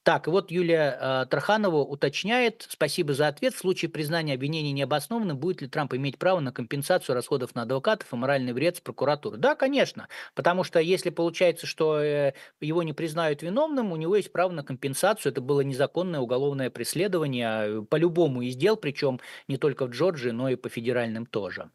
[0.06, 5.64] Так, вот Юлия э, Тарханова уточняет, спасибо за ответ, в случае признания обвинений необоснованным, будет
[5.64, 9.38] ли Трамп иметь право на компенсацию расходов на адвокатов и моральный вред с прокуратуры?
[9.38, 14.32] Да, конечно, потому что если получается, что э, его не признают виновным, у него есть
[14.32, 19.58] право на компенсацию, это было незаконное уголовное преследование э, по любому из дел, причем не
[19.58, 21.72] только в Джорджии, но и по федеральным тоже.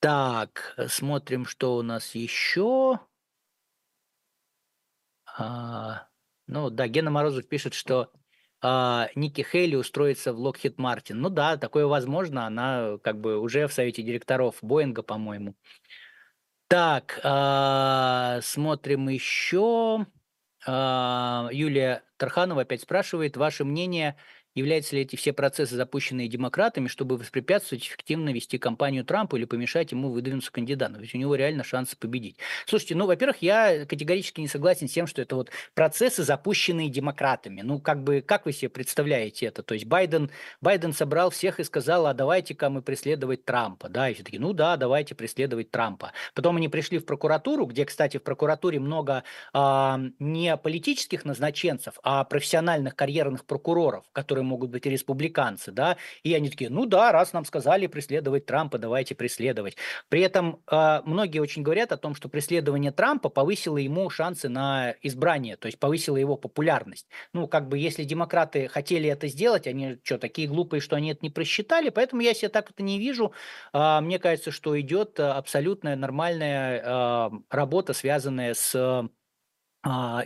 [0.00, 3.00] Так, э, смотрим, что у нас еще.
[5.24, 6.08] А...
[6.46, 8.10] Ну да, Гена Морозов пишет, что
[8.62, 11.20] а, Ники Хейли устроится в Локхит Мартин.
[11.20, 12.46] Ну да, такое возможно.
[12.46, 15.54] Она как бы уже в совете директоров Боинга, по-моему.
[16.68, 20.06] Так, а, смотрим еще.
[20.66, 24.16] А, Юлия Тарханова опять спрашивает, ваше мнение
[24.56, 29.92] Являются ли эти все процессы, запущенные демократами, чтобы воспрепятствовать эффективно вести кампанию Трампа или помешать
[29.92, 31.02] ему выдвинуться кандидатом?
[31.02, 32.38] Ведь у него реально шансы победить.
[32.64, 37.60] Слушайте, ну, во-первых, я категорически не согласен с тем, что это вот процессы, запущенные демократами.
[37.60, 39.62] Ну, как бы, как вы себе представляете это?
[39.62, 40.30] То есть Байден,
[40.62, 43.90] Байден собрал всех и сказал, а давайте-ка мы преследовать Трампа.
[43.90, 46.12] Да, и все таки ну да, давайте преследовать Трампа.
[46.32, 52.24] Потом они пришли в прокуратуру, где, кстати, в прокуратуре много а, не политических назначенцев, а
[52.24, 57.32] профессиональных карьерных прокуроров, которые могут быть и республиканцы, да, и они такие, ну да, раз
[57.32, 59.76] нам сказали преследовать Трампа, давайте преследовать.
[60.08, 64.94] При этом э, многие очень говорят о том, что преследование Трампа повысило ему шансы на
[65.02, 67.06] избрание, то есть повысило его популярность.
[67.32, 71.20] Ну, как бы, если демократы хотели это сделать, они что, такие глупые, что они это
[71.22, 73.32] не просчитали, поэтому я себе так это не вижу.
[73.72, 79.08] Э, мне кажется, что идет абсолютная нормальная э, работа, связанная с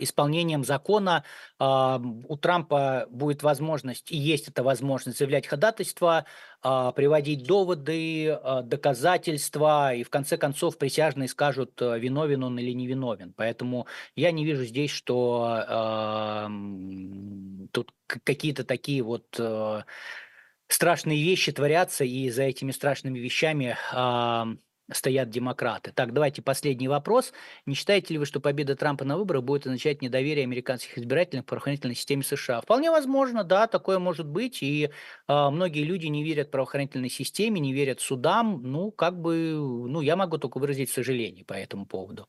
[0.01, 1.25] исполнением закона
[1.59, 6.25] а, у Трампа будет возможность, и есть эта возможность, заявлять ходатайство,
[6.63, 12.87] а, приводить доводы, доказательства, и в конце концов присяжные скажут, э, виновен он или не
[12.87, 13.33] виновен.
[13.37, 16.49] Поэтому я не вижу здесь, что
[17.73, 19.83] тут какие-то такие вот э,
[20.69, 23.77] страшные вещи творятся, и за этими страшными вещами
[24.93, 25.93] стоят демократы.
[25.95, 27.33] Так, давайте последний вопрос.
[27.67, 31.47] Не считаете ли вы, что победа Трампа на выборах будет означать недоверие американских избирателей к
[31.47, 32.61] правоохранительной системе США?
[32.61, 34.63] Вполне возможно, да, такое может быть.
[34.63, 34.91] И
[35.29, 38.63] э, многие люди не верят правоохранительной системе, не верят судам.
[38.63, 42.27] Ну, как бы, ну, я могу только выразить сожаление по этому поводу.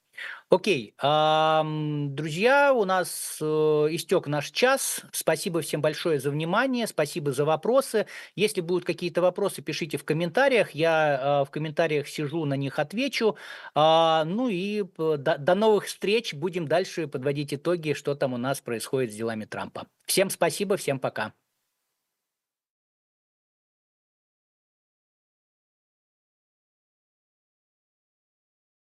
[0.49, 5.01] Окей, друзья, у нас э, истек наш час.
[5.13, 8.05] Спасибо всем большое за внимание, спасибо за вопросы.
[8.35, 10.71] Если будут какие-то вопросы, пишите в комментариях.
[10.71, 13.37] Я э, в комментариях сижу, на них отвечу.
[13.73, 16.33] А, ну и до новых встреч.
[16.33, 19.87] Будем дальше подводить итоги, что там у нас происходит с делами Трампа.
[20.05, 21.33] Всем спасибо, всем пока.